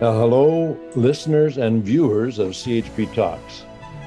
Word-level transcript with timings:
Uh, 0.00 0.12
hello, 0.14 0.78
listeners 0.96 1.58
and 1.58 1.84
viewers 1.84 2.38
of 2.38 2.52
CHP 2.52 3.12
Talks. 3.14 3.64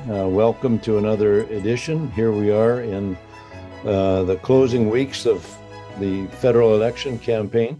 Uh, 0.10 0.28
welcome 0.28 0.80
to 0.80 0.98
another 0.98 1.44
edition. 1.52 2.10
Here 2.14 2.32
we 2.32 2.50
are 2.50 2.82
in 2.82 3.16
uh, 3.86 4.24
the 4.24 4.38
closing 4.38 4.90
weeks 4.90 5.28
of 5.28 5.48
the 6.00 6.26
federal 6.42 6.74
election 6.74 7.20
campaign. 7.20 7.80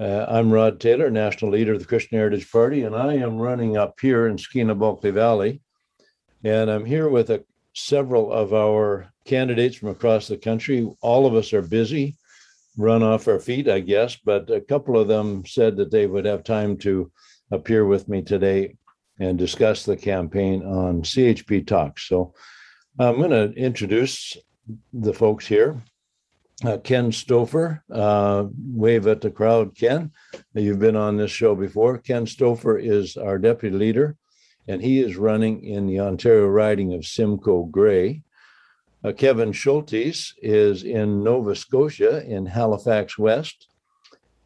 Uh, 0.00 0.24
I'm 0.26 0.50
Rod 0.50 0.80
Taylor, 0.80 1.10
national 1.10 1.50
leader 1.50 1.74
of 1.74 1.80
the 1.80 1.84
Christian 1.84 2.16
Heritage 2.16 2.50
Party, 2.50 2.84
and 2.84 2.96
I 2.96 3.12
am 3.16 3.36
running 3.36 3.76
up 3.76 4.00
here 4.00 4.26
in 4.26 4.38
Skeena 4.38 4.74
Bulkley 4.74 5.10
Valley. 5.10 5.60
And 6.44 6.70
I'm 6.70 6.86
here 6.86 7.10
with 7.10 7.28
a, 7.28 7.44
several 7.74 8.32
of 8.32 8.54
our 8.54 9.12
candidates 9.26 9.76
from 9.76 9.90
across 9.90 10.28
the 10.28 10.38
country. 10.38 10.90
All 11.02 11.26
of 11.26 11.34
us 11.34 11.52
are 11.52 11.60
busy, 11.60 12.16
run 12.78 13.02
off 13.02 13.28
our 13.28 13.38
feet, 13.38 13.68
I 13.68 13.80
guess, 13.80 14.16
but 14.16 14.48
a 14.50 14.62
couple 14.62 14.98
of 14.98 15.08
them 15.08 15.44
said 15.44 15.76
that 15.76 15.90
they 15.90 16.06
would 16.06 16.24
have 16.24 16.42
time 16.42 16.78
to 16.78 17.12
appear 17.50 17.84
with 17.84 18.08
me 18.08 18.22
today 18.22 18.76
and 19.18 19.38
discuss 19.38 19.84
the 19.84 19.96
campaign 19.96 20.62
on 20.64 21.02
CHP 21.02 21.66
Talks. 21.66 22.08
So 22.08 22.34
I'm 22.98 23.16
going 23.16 23.30
to 23.30 23.52
introduce 23.58 24.36
the 24.92 25.12
folks 25.12 25.46
here. 25.46 25.82
Uh, 26.64 26.78
Ken 26.78 27.10
Stouffer, 27.10 27.80
uh, 27.92 28.44
wave 28.72 29.06
at 29.06 29.20
the 29.20 29.30
crowd. 29.30 29.76
Ken, 29.76 30.12
you've 30.54 30.78
been 30.78 30.96
on 30.96 31.16
this 31.16 31.30
show 31.30 31.54
before. 31.54 31.98
Ken 31.98 32.26
Stouffer 32.26 32.80
is 32.82 33.16
our 33.16 33.38
deputy 33.38 33.76
leader, 33.76 34.16
and 34.68 34.80
he 34.80 35.00
is 35.00 35.16
running 35.16 35.64
in 35.64 35.86
the 35.86 36.00
Ontario 36.00 36.46
riding 36.46 36.94
of 36.94 37.04
Simcoe 37.04 37.64
Grey. 37.64 38.22
Uh, 39.02 39.12
Kevin 39.12 39.52
Schultes 39.52 40.32
is 40.40 40.84
in 40.84 41.24
Nova 41.24 41.56
Scotia 41.56 42.24
in 42.24 42.46
Halifax 42.46 43.18
West 43.18 43.68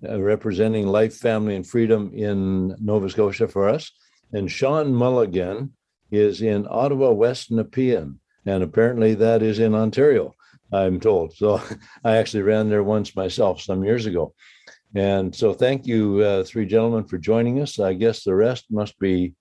uh, 0.06 0.20
representing 0.20 0.86
life, 0.86 1.16
family, 1.16 1.56
and 1.56 1.66
freedom 1.66 2.12
in 2.14 2.74
Nova 2.78 3.08
Scotia 3.08 3.48
for 3.48 3.68
us. 3.68 3.90
And 4.32 4.50
Sean 4.50 4.92
Mulligan 4.92 5.72
is 6.10 6.42
in 6.42 6.66
Ottawa, 6.70 7.10
West 7.12 7.50
Nepean. 7.50 8.18
And 8.46 8.62
apparently 8.62 9.14
that 9.14 9.42
is 9.42 9.58
in 9.58 9.74
Ontario, 9.74 10.34
I'm 10.72 11.00
told. 11.00 11.34
So 11.34 11.60
I 12.04 12.16
actually 12.16 12.42
ran 12.42 12.68
there 12.68 12.82
once 12.82 13.16
myself 13.16 13.60
some 13.60 13.84
years 13.84 14.06
ago. 14.06 14.34
And 14.94 15.34
so 15.34 15.52
thank 15.52 15.86
you, 15.86 16.20
uh, 16.20 16.44
three 16.44 16.64
gentlemen, 16.64 17.04
for 17.04 17.18
joining 17.18 17.60
us. 17.60 17.78
I 17.78 17.92
guess 17.92 18.24
the 18.24 18.34
rest 18.34 18.66
must 18.70 18.98
be 18.98 19.34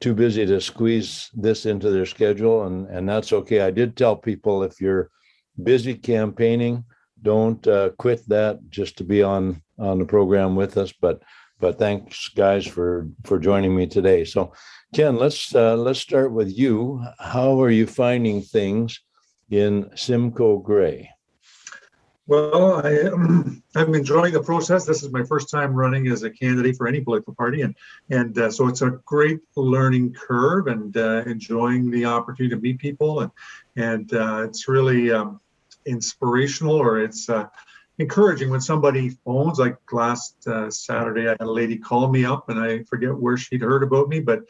too 0.00 0.14
busy 0.14 0.46
to 0.46 0.60
squeeze 0.60 1.30
this 1.34 1.66
into 1.66 1.90
their 1.90 2.06
schedule, 2.06 2.64
and, 2.64 2.86
and 2.88 3.08
that's 3.08 3.32
okay. 3.32 3.60
I 3.60 3.70
did 3.70 3.96
tell 3.96 4.16
people 4.16 4.62
if 4.62 4.80
you're 4.80 5.10
busy 5.62 5.94
campaigning, 5.94 6.84
don't 7.22 7.66
uh, 7.66 7.90
quit 7.98 8.26
that 8.28 8.58
just 8.70 8.98
to 8.98 9.04
be 9.04 9.22
on 9.22 9.62
on 9.78 9.98
the 9.98 10.04
program 10.04 10.56
with 10.56 10.76
us. 10.76 10.92
But 10.92 11.22
but 11.60 11.78
thanks 11.78 12.28
guys 12.28 12.66
for 12.66 13.08
for 13.24 13.38
joining 13.38 13.74
me 13.74 13.86
today. 13.86 14.24
So 14.24 14.52
Ken, 14.94 15.16
let's 15.16 15.54
uh, 15.54 15.76
let's 15.76 16.00
start 16.00 16.32
with 16.32 16.56
you. 16.56 17.04
How 17.18 17.60
are 17.62 17.70
you 17.70 17.86
finding 17.86 18.42
things 18.42 19.00
in 19.50 19.90
Simcoe 19.94 20.58
Grey? 20.58 21.10
Well, 22.26 22.86
I, 22.86 23.00
um, 23.02 23.62
I'm 23.76 23.94
enjoying 23.94 24.32
the 24.32 24.42
process. 24.42 24.86
This 24.86 25.02
is 25.02 25.12
my 25.12 25.22
first 25.24 25.50
time 25.50 25.74
running 25.74 26.06
as 26.06 26.22
a 26.22 26.30
candidate 26.30 26.76
for 26.76 26.88
any 26.88 27.02
political 27.02 27.34
party, 27.34 27.60
and 27.60 27.74
and 28.08 28.38
uh, 28.38 28.50
so 28.50 28.66
it's 28.66 28.80
a 28.80 28.98
great 29.04 29.40
learning 29.56 30.14
curve, 30.14 30.68
and 30.68 30.96
uh, 30.96 31.22
enjoying 31.26 31.90
the 31.90 32.06
opportunity 32.06 32.54
to 32.54 32.60
meet 32.60 32.78
people, 32.78 33.20
and 33.20 33.30
and 33.76 34.14
uh, 34.14 34.46
it's 34.48 34.68
really 34.68 35.12
um, 35.12 35.38
inspirational, 35.84 36.76
or 36.76 36.98
it's 36.98 37.28
uh, 37.28 37.46
encouraging 37.98 38.50
when 38.50 38.60
somebody 38.60 39.10
phones. 39.24 39.58
Like 39.58 39.76
last 39.92 40.46
uh, 40.46 40.70
Saturday, 40.70 41.26
I 41.26 41.30
had 41.30 41.40
a 41.40 41.50
lady 41.50 41.78
call 41.78 42.10
me 42.10 42.24
up, 42.24 42.48
and 42.48 42.58
I 42.58 42.82
forget 42.84 43.16
where 43.16 43.36
she'd 43.36 43.62
heard 43.62 43.82
about 43.82 44.08
me, 44.08 44.20
but 44.20 44.42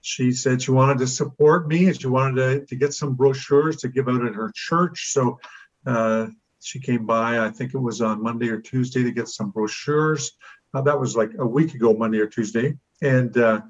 she 0.00 0.32
said 0.32 0.60
she 0.60 0.70
wanted 0.70 0.98
to 0.98 1.06
support 1.06 1.66
me 1.66 1.86
and 1.86 1.98
she 1.98 2.08
wanted 2.08 2.36
to, 2.36 2.66
to 2.66 2.76
get 2.76 2.92
some 2.92 3.14
brochures 3.14 3.76
to 3.76 3.88
give 3.88 4.06
out 4.06 4.22
at 4.26 4.34
her 4.34 4.52
church. 4.54 5.12
So 5.12 5.40
uh, 5.86 6.26
she 6.60 6.78
came 6.78 7.06
by, 7.06 7.42
I 7.42 7.48
think 7.48 7.72
it 7.72 7.78
was 7.78 8.02
on 8.02 8.22
Monday 8.22 8.48
or 8.48 8.60
Tuesday, 8.60 9.02
to 9.02 9.10
get 9.10 9.28
some 9.28 9.50
brochures. 9.50 10.32
Uh, 10.74 10.82
that 10.82 11.00
was 11.00 11.16
like 11.16 11.30
a 11.38 11.46
week 11.46 11.74
ago, 11.74 11.94
Monday 11.94 12.18
or 12.18 12.26
Tuesday. 12.26 12.76
And 13.00 13.36
uh, 13.38 13.62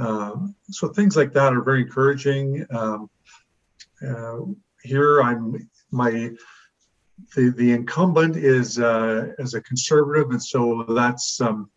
uh 0.00 0.34
so 0.68 0.88
things 0.88 1.16
like 1.16 1.32
that 1.34 1.52
are 1.52 1.62
very 1.62 1.82
encouraging. 1.82 2.66
Um, 2.70 3.08
uh, 4.04 4.38
here, 4.82 5.22
I'm 5.22 5.70
my 5.92 6.32
the, 7.34 7.50
the 7.50 7.72
incumbent 7.72 8.36
is 8.36 8.78
uh, 8.78 9.32
as 9.38 9.54
a 9.54 9.60
conservative, 9.60 10.30
and 10.30 10.42
so 10.42 10.84
that's 10.88 11.40
um, 11.40 11.70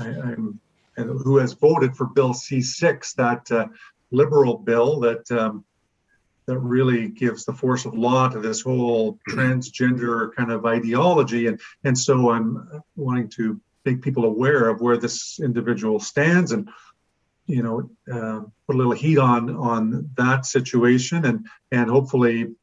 I, 0.00 0.08
am 0.08 0.60
who 0.96 1.36
has 1.36 1.52
voted 1.52 1.96
for 1.96 2.06
Bill 2.06 2.32
C6, 2.32 3.14
that 3.14 3.50
uh, 3.52 3.68
liberal 4.10 4.58
bill 4.58 5.00
that 5.00 5.30
um, 5.30 5.64
that 6.46 6.58
really 6.58 7.08
gives 7.08 7.44
the 7.44 7.52
force 7.52 7.84
of 7.84 7.94
law 7.94 8.28
to 8.28 8.40
this 8.40 8.62
whole 8.62 9.18
transgender 9.28 10.34
kind 10.34 10.50
of 10.50 10.66
ideology, 10.66 11.46
and 11.46 11.60
and 11.84 11.96
so 11.96 12.30
I'm 12.30 12.82
wanting 12.96 13.28
to 13.30 13.60
make 13.84 14.02
people 14.02 14.24
aware 14.24 14.68
of 14.68 14.80
where 14.80 14.96
this 14.96 15.40
individual 15.40 16.00
stands 16.00 16.52
and 16.52 16.68
you 17.46 17.62
know 17.62 17.90
uh, 18.12 18.40
put 18.66 18.74
a 18.74 18.78
little 18.78 18.92
heat 18.92 19.18
on 19.18 19.54
on 19.54 20.10
that 20.16 20.46
situation. 20.46 21.24
And 21.24 21.46
and 21.70 21.90
hopefully 21.90 22.54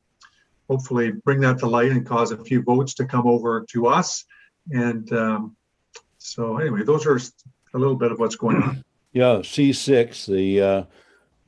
hopefully 0.70 1.12
bring 1.24 1.40
that 1.42 1.60
to 1.60 1.68
light 1.68 1.92
and 1.92 2.06
cause 2.06 2.32
a 2.32 2.44
few 2.44 2.62
votes 2.62 2.94
to 2.96 3.06
come 3.06 3.28
over 3.28 3.66
to 3.70 3.88
us. 3.88 4.26
And 4.72 5.12
um, 5.14 5.56
so, 6.18 6.58
anyway, 6.58 6.84
those 6.84 7.06
are 7.06 7.18
a 7.74 7.78
little 7.78 7.96
bit 7.96 8.12
of 8.12 8.20
what's 8.20 8.36
going 8.36 8.62
on. 8.62 8.84
Yeah, 9.14 9.36
C6, 9.36 10.26
the 10.26 10.62
uh, 10.62 10.84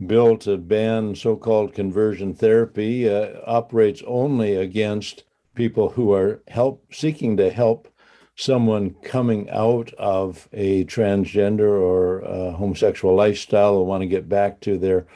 bill 0.05 0.37
to 0.37 0.57
ban 0.57 1.15
so 1.15 1.35
called 1.35 1.73
conversion 1.73 2.33
therapy, 2.33 3.09
uh, 3.09 3.41
operates 3.45 4.03
only 4.05 4.55
against 4.55 5.23
people 5.55 5.89
who 5.89 6.13
are 6.13 6.41
help 6.47 6.85
seeking 6.93 7.35
to 7.37 7.49
help 7.49 7.87
someone 8.35 8.93
coming 9.01 9.49
out 9.49 9.91
of 9.95 10.47
a 10.53 10.85
transgender 10.85 11.81
or 11.81 12.23
uh, 12.23 12.51
homosexual 12.51 13.15
lifestyle 13.15 13.73
or 13.73 13.85
want 13.85 14.01
to 14.01 14.07
get 14.07 14.29
back 14.29 14.59
to 14.61 14.77
their 14.77 15.07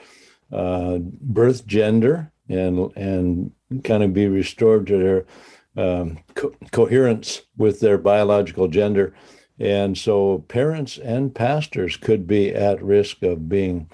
uh, 0.52 0.98
birth 0.98 1.66
gender 1.68 2.32
and 2.50 2.92
and 2.98 3.52
kind 3.84 4.04
of 4.04 4.14
be 4.14 4.28
restored 4.28 4.88
to 4.88 4.98
their 4.98 5.26
um, 5.78 6.20
co- 6.36 6.54
coherence 6.72 7.42
with 7.58 7.80
their 7.80 7.98
biological 7.98 8.68
gender. 8.68 9.14
And 9.59 9.98
so 9.98 10.40
parents 10.48 10.98
and 10.98 11.34
pastors 11.34 11.96
could 11.96 12.28
be 12.28 12.50
at 12.50 12.84
risk 12.84 13.22
of 13.24 13.48
being 13.48 13.90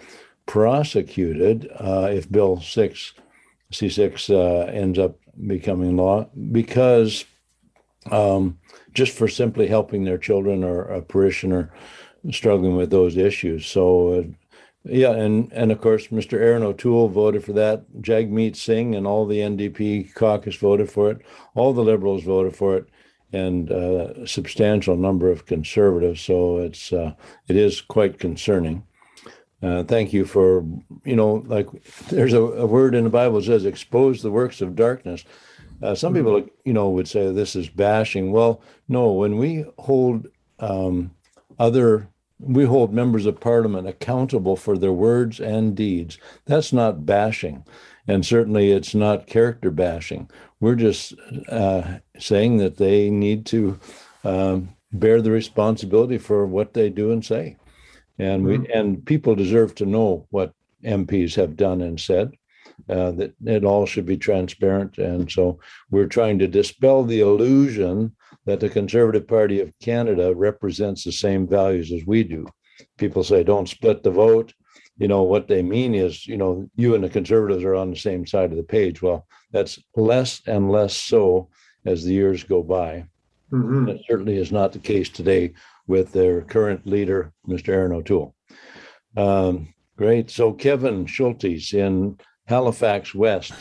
prosecuted 0.46 1.70
uh, 1.80 2.10
if 2.12 2.32
Bill 2.32 2.62
6, 2.62 3.14
C6 3.72 4.30
uh, 4.30 4.72
ends 4.72 4.98
up 4.98 5.18
becoming 5.46 5.98
law 5.98 6.30
because 6.52 7.26
um, 8.12 8.58
just 8.94 9.16
for 9.16 9.28
simply 9.28 9.68
helping 9.68 10.06
their 10.06 10.18
children 10.18 10.64
or 10.64 10.84
a 10.84 11.02
parishioner 11.02 11.72
struggling 12.32 12.76
with 12.76 12.90
those 12.90 13.18
issues. 13.18 13.66
So 13.66 14.14
uh, 14.14 14.24
yeah, 14.84 15.12
and 15.12 15.52
and 15.52 15.72
of 15.72 15.82
course, 15.82 16.08
Mr. 16.08 16.34
Erin 16.34 16.64
O'Toole 16.64 17.10
voted 17.10 17.44
for 17.44 17.54
that. 17.54 17.86
Jagmeet 18.02 18.56
Singh 18.56 18.96
and 18.96 19.06
all 19.06 19.26
the 19.26 19.40
NDP 19.40 20.14
caucus 20.14 20.56
voted 20.56 20.90
for 20.90 21.12
it. 21.12 21.22
All 21.56 21.74
the 21.74 21.84
Liberals 21.84 22.24
voted 22.24 22.56
for 22.56 22.78
it, 22.78 22.88
and 23.34 23.72
uh, 23.72 24.14
a 24.22 24.28
substantial 24.28 24.96
number 24.96 25.30
of 25.30 25.46
Conservatives. 25.46 26.22
So 26.22 26.60
it's 26.60 26.94
uh, 26.94 27.14
it 27.48 27.56
is 27.56 27.82
quite 27.82 28.20
concerning. 28.20 28.84
Uh, 29.62 29.84
thank 29.84 30.14
you 30.14 30.24
for 30.24 30.64
you 31.04 31.16
know 31.16 31.44
like 31.48 31.68
there's 32.10 32.34
a, 32.34 32.42
a, 32.42 32.66
word 32.66 32.94
in 32.94 33.04
the 33.04 33.10
Bible 33.10 33.40
that 33.40 33.46
says 33.46 33.66
expose 33.66 34.22
the 34.22 34.32
works 34.32 34.62
of 34.62 34.76
darkness. 34.76 35.26
Uh, 35.82 35.96
some 35.96 36.14
people 36.14 36.46
you 36.64 36.74
know 36.74 36.90
would 36.90 37.08
say 37.08 37.32
this 37.32 37.56
is 37.56 37.68
bashing. 37.68 38.32
Well, 38.32 38.62
no, 38.88 39.12
when 39.12 39.38
we 39.38 39.66
hold 39.80 40.28
um, 40.60 41.12
other 41.60 42.08
we 42.40 42.66
hold 42.66 42.94
members 42.94 43.26
of 43.26 43.40
parliament 43.40 43.88
accountable 43.88 44.56
for 44.56 44.78
their 44.78 44.94
words 44.94 45.40
and 45.40 45.76
deeds. 45.76 46.18
That's 46.46 46.72
not 46.72 47.06
bashing. 47.06 47.66
And 48.08 48.26
certainly 48.26 48.72
it's 48.72 48.96
not 48.96 49.28
character 49.28 49.72
bashing. 49.72 50.30
We're 50.60 50.76
just 50.76 51.14
uh, 51.50 52.00
saying 52.20 52.58
that 52.58 52.78
they 52.78 53.10
need 53.10 53.46
to 53.48 53.80
um, 54.24 54.70
bear 54.92 55.22
the 55.22 55.32
responsibility 55.32 56.18
for 56.18 56.46
what 56.46 56.74
they 56.74 56.90
do 56.90 57.12
and 57.12 57.26
say. 57.26 57.58
And 58.20 58.46
we 58.46 58.58
mm-hmm. 58.58 58.72
and 58.74 59.06
people 59.06 59.36
deserve 59.36 59.76
to 59.76 59.86
know 59.86 60.26
what 60.32 60.54
MPs 60.84 61.36
have 61.36 61.56
done 61.56 61.82
and 61.82 62.00
said. 62.00 62.32
Uh, 62.90 63.12
that 63.12 63.34
it 63.46 63.66
all 63.66 63.86
should 63.86 64.06
be 64.06 64.16
transparent. 64.16 64.98
And 64.98 65.30
so 65.30 65.60
we're 65.92 66.08
trying 66.08 66.40
to 66.40 66.48
dispel 66.48 67.04
the 67.04 67.20
illusion 67.20 68.16
that 68.46 68.62
the 68.62 68.70
Conservative 68.70 69.28
Party 69.28 69.60
of 69.60 69.74
Canada 69.82 70.34
represents 70.34 71.04
the 71.04 71.12
same 71.12 71.46
values 71.46 71.92
as 71.92 72.06
we 72.06 72.24
do. 72.24 72.48
People 72.98 73.26
say, 73.26 73.44
don't 73.44 73.68
split 73.68 74.04
the 74.04 74.12
vote. 74.12 74.54
You 74.98 75.10
know, 75.10 75.24
what 75.24 75.50
they 75.50 75.62
mean 75.62 75.94
is, 75.94 76.26
you 76.26 76.38
know, 76.38 76.70
you 76.78 76.96
and 76.96 77.04
the 77.04 77.10
Conservatives 77.10 77.64
are 77.66 77.76
on 77.76 77.90
the 77.90 77.98
same 77.98 78.26
side 78.26 78.52
of 78.52 78.58
the 78.58 78.64
page. 78.64 79.02
Well, 79.02 79.28
that's 79.52 79.80
less 79.98 80.42
and 80.48 80.72
less 80.72 80.96
so 80.96 81.50
as 81.86 82.04
the 82.04 82.14
years 82.14 82.44
go 82.44 82.64
by. 82.64 83.06
Mm-hmm. 83.52 83.86
That 83.86 84.00
certainly 84.08 84.38
is 84.38 84.52
not 84.52 84.72
the 84.72 84.80
case 84.80 85.10
today 85.10 85.54
with 85.88 86.12
their 86.12 86.42
current 86.42 86.86
leader, 86.86 87.34
Mr. 87.48 87.70
Erin 87.70 87.92
O'Toole. 87.94 88.36
Um, 89.16 89.74
great. 89.98 90.30
So, 90.30 90.52
Kevin 90.54 91.06
Schultes 91.06 91.74
in 91.74 92.18
Halifax 92.48 93.14
West, 93.14 93.54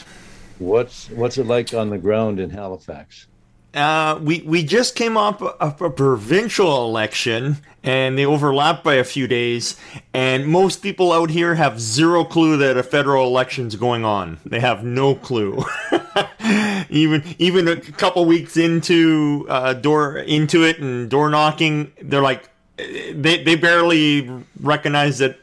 what's 0.58 1.10
what's 1.10 1.38
it 1.38 1.46
like 1.46 1.74
on 1.74 1.90
the 1.90 1.98
ground 1.98 2.40
in 2.40 2.50
Halifax? 2.50 3.26
Uh, 3.74 4.18
we 4.22 4.40
we 4.42 4.62
just 4.62 4.94
came 4.94 5.18
off 5.18 5.42
a, 5.42 5.54
a, 5.60 5.90
provincial 5.90 6.86
election, 6.86 7.58
and 7.82 8.16
they 8.16 8.24
overlapped 8.24 8.82
by 8.82 8.94
a 8.94 9.04
few 9.04 9.26
days. 9.26 9.76
And 10.14 10.46
most 10.46 10.82
people 10.82 11.12
out 11.12 11.28
here 11.28 11.56
have 11.56 11.78
zero 11.78 12.24
clue 12.24 12.56
that 12.56 12.78
a 12.78 12.82
federal 12.82 13.26
election's 13.26 13.76
going 13.76 14.04
on. 14.04 14.38
They 14.46 14.60
have 14.60 14.82
no 14.82 15.14
clue. 15.14 15.62
even 16.88 17.22
even 17.38 17.68
a 17.68 17.76
couple 17.76 18.24
weeks 18.24 18.56
into 18.56 19.44
uh, 19.50 19.74
door 19.74 20.18
into 20.18 20.62
it 20.62 20.78
and 20.78 21.10
door 21.10 21.28
knocking, 21.28 21.92
they're 22.00 22.22
like 22.22 22.48
they 22.76 23.42
they 23.42 23.56
barely 23.56 24.30
recognize 24.60 25.18
that 25.18 25.38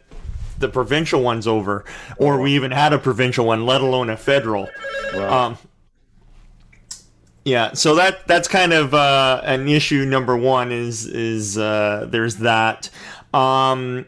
the 0.60 0.70
provincial 0.70 1.22
one's 1.22 1.48
over, 1.48 1.86
or 2.18 2.40
we 2.40 2.54
even 2.54 2.72
had 2.72 2.94
a 2.94 3.00
provincial 3.00 3.46
one, 3.46 3.66
let 3.66 3.82
alone 3.82 4.10
a 4.10 4.18
federal. 4.18 4.70
Wow. 5.14 5.46
Um, 5.46 5.58
yeah, 7.46 7.74
so 7.74 7.96
that 7.96 8.26
that's 8.28 8.48
kind 8.48 8.72
of 8.72 8.94
uh, 8.94 9.42
an 9.44 9.68
issue. 9.68 10.06
Number 10.06 10.38
one 10.38 10.72
is 10.72 11.06
is 11.06 11.58
uh, 11.58 12.08
there's 12.10 12.38
that. 12.38 12.90
Um, 13.34 14.06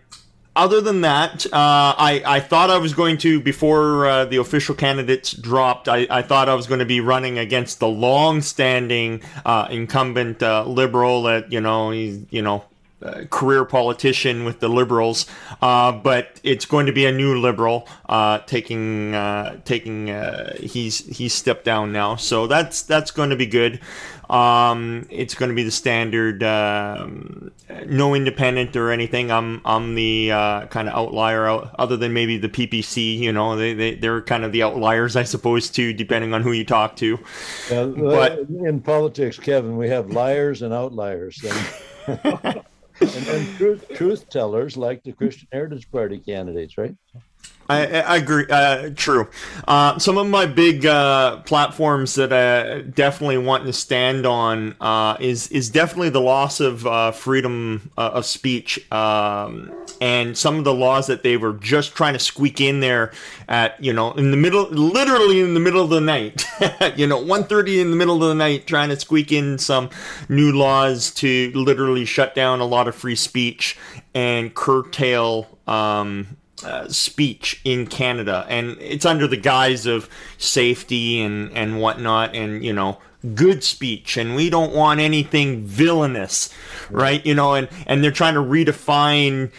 other 0.55 0.79
than 0.79 1.01
that, 1.01 1.45
uh, 1.47 1.95
I, 1.97 2.23
I 2.25 2.39
thought 2.39 2.69
I 2.69 2.77
was 2.77 2.93
going 2.93 3.17
to, 3.17 3.41
before 3.41 4.07
uh, 4.07 4.25
the 4.25 4.37
official 4.37 4.73
candidates 4.73 5.33
dropped, 5.33 5.89
I, 5.89 6.07
I 6.09 6.21
thought 6.21 6.47
I 6.47 6.53
was 6.53 6.65
going 6.65 6.79
to 6.79 6.85
be 6.85 7.01
running 7.01 7.37
against 7.37 7.79
the 7.79 7.89
long 7.89 8.41
standing 8.41 9.21
uh, 9.45 9.67
incumbent 9.69 10.41
uh, 10.41 10.63
liberal 10.65 11.23
that, 11.23 11.51
you 11.51 11.59
know, 11.59 11.91
he's, 11.91 12.25
you 12.29 12.41
know, 12.41 12.63
career 13.29 13.65
politician 13.65 14.45
with 14.45 14.59
the 14.59 14.69
liberals, 14.69 15.25
uh, 15.61 15.91
but 15.91 16.39
it's 16.43 16.65
going 16.65 16.85
to 16.85 16.91
be 16.91 17.05
a 17.05 17.11
new 17.11 17.39
liberal 17.39 17.87
uh, 18.07 18.39
taking 18.39 19.13
uh, 19.13 19.59
taking. 19.65 20.09
Uh, 20.09 20.55
he's 20.57 21.05
he's 21.05 21.33
stepped 21.33 21.65
down 21.65 21.91
now, 21.91 22.15
so 22.15 22.47
that's 22.47 22.81
that's 22.81 23.11
going 23.11 23.29
to 23.29 23.35
be 23.35 23.45
good. 23.45 23.79
Um, 24.29 25.05
it's 25.11 25.35
going 25.35 25.49
to 25.49 25.55
be 25.55 25.63
the 25.63 25.71
standard, 25.71 26.41
um, 26.41 27.51
no 27.85 28.15
independent 28.15 28.75
or 28.75 28.91
anything. 28.91 29.31
I'm 29.31 29.61
I'm 29.65 29.95
the 29.95 30.31
uh, 30.31 30.65
kind 30.67 30.87
of 30.87 30.95
outlier, 30.95 31.45
out, 31.45 31.75
other 31.77 31.97
than 31.97 32.13
maybe 32.13 32.37
the 32.37 32.49
PPC. 32.49 33.19
You 33.19 33.31
know, 33.31 33.55
they 33.55 33.73
they 33.73 33.95
they're 33.95 34.21
kind 34.21 34.43
of 34.43 34.51
the 34.51 34.63
outliers, 34.63 35.15
I 35.15 35.23
suppose, 35.23 35.69
too, 35.69 35.93
depending 35.93 36.33
on 36.33 36.41
who 36.41 36.53
you 36.53 36.65
talk 36.65 36.95
to. 36.97 37.19
but 37.69 38.39
in 38.49 38.81
politics, 38.81 39.37
Kevin, 39.37 39.77
we 39.77 39.89
have 39.89 40.09
liars 40.11 40.61
and 40.61 40.73
outliers. 40.73 41.43
and, 43.01 43.55
truth, 43.57 43.85
truth 43.93 44.29
tellers 44.29 44.77
like 44.77 45.03
the 45.03 45.11
Christian 45.11 45.47
Heritage 45.51 45.89
Party 45.91 46.19
candidates, 46.19 46.77
right? 46.77 46.95
I, 47.67 48.01
I 48.01 48.17
agree. 48.17 48.45
Uh, 48.49 48.91
true. 48.95 49.27
Uh, 49.67 49.97
some 49.97 50.17
of 50.17 50.27
my 50.27 50.45
big 50.45 50.85
uh, 50.85 51.37
platforms 51.41 52.15
that 52.15 52.31
I 52.31 52.81
definitely 52.81 53.39
want 53.39 53.65
to 53.65 53.73
stand 53.73 54.25
on 54.25 54.75
uh, 54.79 55.17
is 55.19 55.47
is 55.47 55.69
definitely 55.69 56.09
the 56.09 56.21
loss 56.21 56.59
of 56.59 56.85
uh, 56.85 57.11
freedom 57.11 57.91
uh, 57.97 58.11
of 58.13 58.25
speech 58.25 58.79
um, 58.91 59.73
and 60.05 60.37
some 60.37 60.59
of 60.59 60.63
the 60.63 60.73
laws 60.73 61.07
that 61.07 61.23
they 61.23 61.35
were 61.35 61.53
just 61.53 61.95
trying 61.95 62.13
to 62.13 62.19
squeak 62.19 62.61
in 62.61 62.79
there 62.79 63.11
at 63.47 63.83
you 63.83 63.91
know 63.91 64.11
in 64.13 64.29
the 64.29 64.37
middle, 64.37 64.69
literally 64.69 65.41
in 65.41 65.55
the 65.55 65.59
middle 65.59 65.81
of 65.81 65.89
the 65.89 65.99
night. 65.99 66.45
you 66.95 67.07
know, 67.07 67.19
1.30 67.19 67.81
in 67.81 67.89
the 67.89 67.95
middle 67.95 68.21
of 68.21 68.29
the 68.29 68.35
night, 68.35 68.67
trying 68.67 68.89
to 68.89 68.99
squeak 68.99 69.31
in 69.31 69.57
some 69.57 69.89
new 70.29 70.51
laws 70.51 71.09
to 71.09 71.51
literally 71.55 72.05
shut 72.05 72.35
down 72.35 72.59
a 72.59 72.65
lot 72.65 72.87
of 72.87 72.93
free 72.93 73.15
speech 73.15 73.77
and 74.13 74.53
curtail. 74.53 75.57
Um, 75.67 76.37
uh, 76.63 76.87
speech 76.87 77.59
in 77.65 77.85
Canada, 77.85 78.45
and 78.47 78.77
it's 78.79 79.05
under 79.05 79.27
the 79.27 79.35
guise 79.35 79.85
of 79.85 80.07
safety 80.37 81.21
and 81.21 81.51
and 81.51 81.81
whatnot, 81.81 82.33
and 82.33 82.63
you 82.63 82.71
know 82.71 82.97
good 83.33 83.63
speech 83.63 84.17
and 84.17 84.35
we 84.35 84.51
don't 84.51 84.71
want 84.71 84.99
anything 84.99 85.65
villainous 85.65 86.53
right 86.91 87.25
you 87.25 87.33
know 87.33 87.55
and 87.55 87.67
and 87.87 88.03
they're 88.03 88.11
trying 88.11 88.35
to 88.35 88.39
redefine 88.39 89.51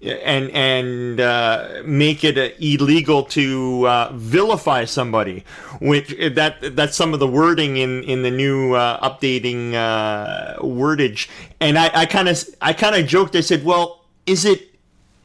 and 0.00 0.50
and 0.50 1.20
uh, 1.20 1.82
make 1.84 2.24
it 2.24 2.38
uh, 2.38 2.54
illegal 2.60 3.24
to 3.24 3.86
uh, 3.86 4.12
vilify 4.14 4.84
somebody, 4.84 5.44
which 5.80 6.14
that 6.34 6.76
that's 6.76 6.96
some 6.96 7.12
of 7.14 7.20
the 7.20 7.26
wording 7.26 7.76
in 7.76 8.04
in 8.04 8.22
the 8.22 8.30
new 8.30 8.74
uh, 8.74 9.08
updating 9.08 9.74
uh, 9.74 10.56
wordage. 10.60 11.28
And 11.60 11.78
I 11.78 12.06
kind 12.06 12.28
of 12.28 12.42
I 12.60 12.72
kind 12.72 12.94
of 12.96 13.06
joked. 13.06 13.34
I 13.34 13.40
said, 13.40 13.64
"Well, 13.64 14.04
is 14.26 14.44
it 14.44 14.74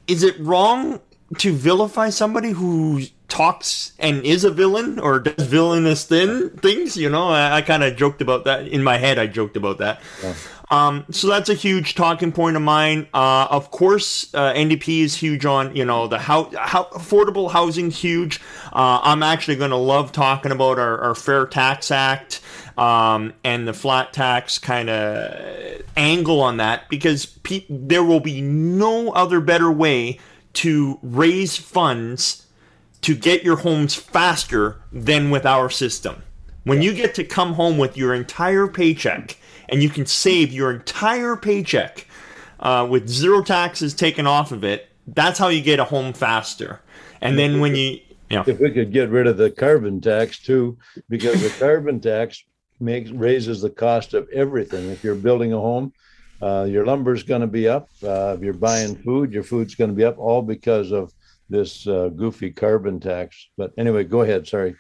is 0.07 0.23
it 0.23 0.39
wrong 0.39 0.99
to 1.37 1.53
vilify 1.53 2.09
somebody 2.09 2.51
who 2.51 3.01
talks 3.33 3.93
and 3.97 4.23
is 4.23 4.43
a 4.43 4.51
villain 4.51 4.99
or 4.99 5.19
does 5.19 5.47
villainous 5.47 6.05
thin 6.05 6.51
things. 6.51 6.95
You 6.95 7.09
know, 7.09 7.29
I, 7.29 7.57
I 7.57 7.61
kind 7.63 7.83
of 7.83 7.95
joked 7.95 8.21
about 8.21 8.45
that 8.45 8.67
in 8.67 8.83
my 8.83 8.97
head. 8.97 9.17
I 9.17 9.25
joked 9.25 9.57
about 9.57 9.79
that. 9.79 9.99
Yeah. 10.21 10.35
Um, 10.69 11.05
so 11.09 11.27
that's 11.27 11.49
a 11.49 11.55
huge 11.55 11.95
talking 11.95 12.31
point 12.31 12.55
of 12.55 12.61
mine. 12.61 13.07
Uh, 13.11 13.47
of 13.49 13.71
course, 13.71 14.33
uh, 14.35 14.53
NDP 14.53 15.01
is 15.01 15.15
huge 15.15 15.45
on 15.45 15.75
you 15.75 15.83
know 15.83 16.07
the 16.07 16.19
how, 16.19 16.51
how 16.55 16.85
affordable 16.85 17.51
housing 17.51 17.89
huge. 17.89 18.39
Uh, 18.71 18.99
I'm 19.03 19.23
actually 19.23 19.55
going 19.55 19.71
to 19.71 19.77
love 19.77 20.11
talking 20.11 20.51
about 20.51 20.77
our, 20.77 20.99
our 20.99 21.15
Fair 21.15 21.47
Tax 21.47 21.89
Act 21.89 22.39
um, 22.77 23.33
and 23.43 23.67
the 23.67 23.73
flat 23.73 24.13
tax 24.13 24.59
kind 24.59 24.89
of 24.91 25.81
angle 25.97 26.39
on 26.39 26.57
that 26.57 26.87
because 26.87 27.25
pe- 27.25 27.65
there 27.67 28.03
will 28.03 28.19
be 28.19 28.41
no 28.41 29.11
other 29.11 29.39
better 29.41 29.71
way 29.71 30.19
to 30.53 30.99
raise 31.01 31.57
funds 31.57 32.42
to 33.03 33.15
get 33.15 33.43
your 33.43 33.57
homes 33.57 33.95
faster 33.95 34.81
than 34.91 35.29
with 35.29 35.45
our 35.45 35.69
system. 35.69 36.23
When 36.63 36.81
you 36.81 36.93
get 36.93 37.13
to 37.15 37.23
come 37.23 37.53
home 37.53 37.77
with 37.77 37.97
your 37.97 38.13
entire 38.13 38.67
paycheck 38.67 39.37
and 39.69 39.83
you 39.83 39.89
can 39.89 40.05
save 40.05 40.53
your 40.53 40.71
entire 40.71 41.35
paycheck 41.35 42.07
uh, 42.59 42.87
with 42.89 43.09
zero 43.09 43.43
taxes 43.43 43.93
taken 43.93 44.25
off 44.25 44.51
of 44.51 44.63
it, 44.63 44.89
that's 45.07 45.37
how 45.37 45.49
you 45.49 45.61
get 45.61 45.79
a 45.79 45.83
home 45.83 46.13
faster. 46.13 46.79
And 47.19 47.37
then 47.37 47.59
when 47.59 47.75
you, 47.75 47.99
you 48.29 48.37
know, 48.37 48.43
if 48.47 48.59
we 48.59 48.71
could 48.71 48.93
get 48.93 49.09
rid 49.09 49.27
of 49.27 49.37
the 49.37 49.51
carbon 49.51 49.99
tax 49.99 50.39
too, 50.39 50.77
because 51.09 51.41
the 51.41 51.53
carbon 51.59 51.99
tax 51.99 52.43
makes 52.79 53.11
raises 53.11 53.61
the 53.61 53.69
cost 53.69 54.13
of 54.13 54.29
everything. 54.29 54.89
If 54.89 55.03
you're 55.03 55.15
building 55.15 55.51
a 55.53 55.59
home, 55.59 55.93
uh, 56.41 56.63
your 56.69 56.85
lumber's 56.85 57.23
going 57.23 57.41
to 57.41 57.47
be 57.47 57.67
up. 57.67 57.89
Uh, 58.01 58.35
if 58.37 58.41
you're 58.41 58.53
buying 58.53 58.95
food, 58.95 59.33
your 59.33 59.43
food's 59.43 59.75
going 59.75 59.89
to 59.89 59.95
be 59.95 60.03
up, 60.03 60.17
all 60.17 60.41
because 60.41 60.91
of 60.91 61.13
this 61.53 61.87
uh, 61.87 62.09
goofy 62.09 62.49
carbon 62.49 62.99
tax. 62.99 63.47
But 63.55 63.73
anyway, 63.77 64.03
go 64.03 64.21
ahead. 64.21 64.47
Sorry. 64.47 64.75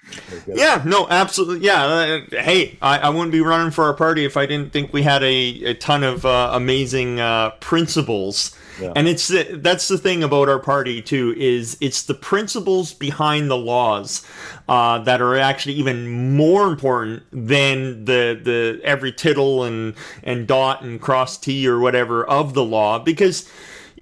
Yeah, 0.47 0.81
no, 0.83 1.07
absolutely. 1.07 1.65
Yeah. 1.65 1.85
Uh, 1.85 2.19
hey, 2.31 2.77
I, 2.81 2.97
I, 2.97 3.09
wouldn't 3.09 3.31
be 3.31 3.41
running 3.41 3.69
for 3.69 3.83
our 3.85 3.93
party 3.93 4.25
if 4.25 4.35
I 4.35 4.47
didn't 4.47 4.73
think 4.73 4.91
we 4.91 5.03
had 5.03 5.21
a, 5.23 5.63
a 5.65 5.73
ton 5.75 6.03
of 6.03 6.25
uh, 6.25 6.49
amazing 6.51 7.19
uh, 7.19 7.51
principles. 7.59 8.57
Yeah. 8.81 8.91
And 8.95 9.07
it's 9.07 9.27
that's 9.27 9.87
the 9.87 9.99
thing 9.99 10.23
about 10.23 10.49
our 10.49 10.57
party 10.57 10.99
too 10.99 11.35
is 11.37 11.77
it's 11.79 12.01
the 12.01 12.15
principles 12.15 12.91
behind 12.91 13.51
the 13.51 13.57
laws 13.57 14.25
uh, 14.67 14.97
that 15.03 15.21
are 15.21 15.37
actually 15.37 15.75
even 15.75 16.35
more 16.35 16.67
important 16.67 17.21
than 17.31 18.05
the 18.05 18.39
the 18.43 18.81
every 18.83 19.11
tittle 19.11 19.63
and 19.63 19.93
and 20.23 20.47
dot 20.47 20.81
and 20.81 20.99
cross 20.99 21.37
T 21.37 21.67
or 21.67 21.79
whatever 21.79 22.25
of 22.25 22.55
the 22.55 22.63
law 22.65 22.97
because 22.97 23.47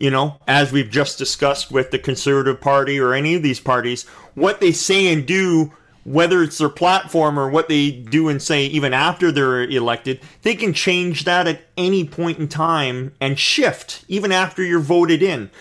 you 0.02 0.10
know, 0.10 0.36
as 0.48 0.72
we've 0.72 0.90
just 0.90 1.20
discussed 1.20 1.72
with 1.72 1.92
the 1.92 2.00
Conservative 2.00 2.60
Party 2.60 3.00
or 3.00 3.14
any 3.14 3.36
of 3.36 3.44
these 3.44 3.60
parties, 3.60 4.08
what 4.34 4.60
they 4.60 4.72
say 4.72 5.14
and 5.14 5.28
do, 5.28 5.72
whether 6.06 6.42
it's 6.42 6.58
their 6.58 6.70
platform 6.70 7.38
or 7.38 7.48
what 7.48 7.70
they 7.70 7.92
do 7.92 8.28
and 8.28 8.42
say 8.42 8.66
even 8.66 8.96
after 8.96 9.32
they're 9.32 9.62
elected, 9.62 10.20
they 10.42 10.56
can 10.56 10.74
change 10.74 11.26
that 11.26 11.46
at 11.48 11.62
any 11.78 12.04
point 12.04 12.40
in 12.40 12.48
time 12.48 13.14
and 13.22 13.38
shift 13.38 14.04
even 14.08 14.32
after 14.32 14.64
you're 14.64 14.80
voted 14.80 15.22
in. 15.22 15.52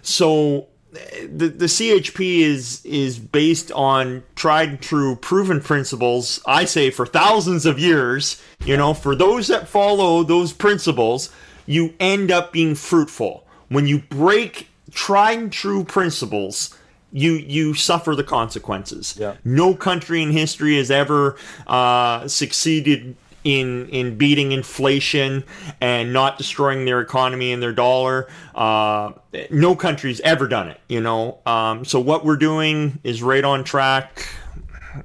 So 0.00 0.68
the 0.92 1.48
the 1.48 1.66
CHP 1.66 2.38
is 2.40 2.82
is 2.86 3.18
based 3.18 3.70
on 3.72 4.22
tried 4.34 4.68
and 4.70 4.80
true 4.80 5.14
proven 5.14 5.60
principles 5.60 6.40
I 6.46 6.64
say 6.64 6.90
for 6.90 7.06
thousands 7.06 7.64
of 7.64 7.78
years 7.78 8.42
you 8.64 8.76
know 8.76 8.92
for 8.92 9.14
those 9.14 9.46
that 9.46 9.68
follow 9.68 10.24
those 10.24 10.52
principles 10.52 11.30
you 11.64 11.94
end 12.00 12.32
up 12.32 12.52
being 12.52 12.74
fruitful 12.74 13.46
when 13.70 13.86
you 13.86 14.00
break 14.10 14.68
tried 14.90 15.38
and 15.38 15.52
true 15.52 15.84
principles, 15.84 16.76
you 17.12 17.32
you 17.32 17.74
suffer 17.74 18.14
the 18.14 18.24
consequences. 18.24 19.16
Yeah. 19.18 19.36
No 19.44 19.74
country 19.74 20.22
in 20.22 20.30
history 20.30 20.76
has 20.76 20.90
ever 20.90 21.36
uh, 21.66 22.28
succeeded 22.28 23.16
in 23.42 23.88
in 23.88 24.16
beating 24.16 24.52
inflation 24.52 25.42
and 25.80 26.12
not 26.12 26.36
destroying 26.36 26.84
their 26.84 27.00
economy 27.00 27.52
and 27.52 27.62
their 27.62 27.72
dollar. 27.72 28.28
Uh, 28.54 29.12
no 29.50 29.74
country's 29.74 30.20
ever 30.20 30.46
done 30.46 30.68
it, 30.68 30.80
you 30.88 31.00
know. 31.00 31.38
Um, 31.46 31.84
so 31.84 31.98
what 31.98 32.24
we're 32.24 32.36
doing 32.36 33.00
is 33.02 33.22
right 33.22 33.44
on 33.44 33.64
track. 33.64 34.26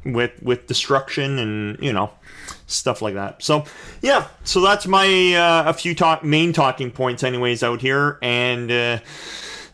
with 0.04 0.42
with 0.42 0.68
destruction 0.68 1.38
and 1.38 1.78
you 1.80 1.94
know 1.94 2.10
stuff 2.76 3.02
like 3.02 3.14
that. 3.16 3.42
So 3.44 3.66
yeah, 4.02 4.28
so 4.44 4.62
that's 4.62 4.88
my 4.88 5.34
uh, 5.34 5.70
a 5.70 5.74
few 5.74 5.96
talk 5.96 6.24
main 6.24 6.54
talking 6.54 6.92
points, 6.92 7.24
anyways, 7.24 7.64
out 7.64 7.82
here, 7.82 8.20
and 8.22 8.72
uh, 8.72 9.00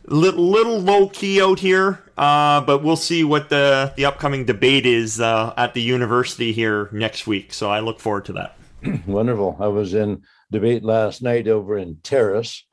little 0.05 0.50
little 0.50 0.79
low 0.79 1.10
key 1.10 1.41
out 1.41 1.60
here. 1.60 2.00
Uh, 2.17 2.62
but 2.62 2.84
we'll 2.84 2.96
see 2.96 3.24
what 3.24 3.50
the 3.50 3.93
the 3.96 4.05
upcoming 4.05 4.46
debate 4.46 4.86
is 4.86 5.20
uh, 5.20 5.53
at 5.58 5.74
the 5.74 5.81
university 5.81 6.51
here 6.51 6.89
next 6.91 7.27
week. 7.27 7.53
So 7.53 7.70
I 7.70 7.79
look 7.79 8.00
forward 8.00 8.25
to 8.25 8.34
that. 8.34 8.58
Wonderful. 9.08 9.58
I 9.60 9.67
was 9.67 9.93
in 9.93 10.24
debate 10.51 10.84
last 10.84 11.22
night 11.22 11.48
over 11.48 11.77
in 11.77 11.98
Terrace 12.03 12.65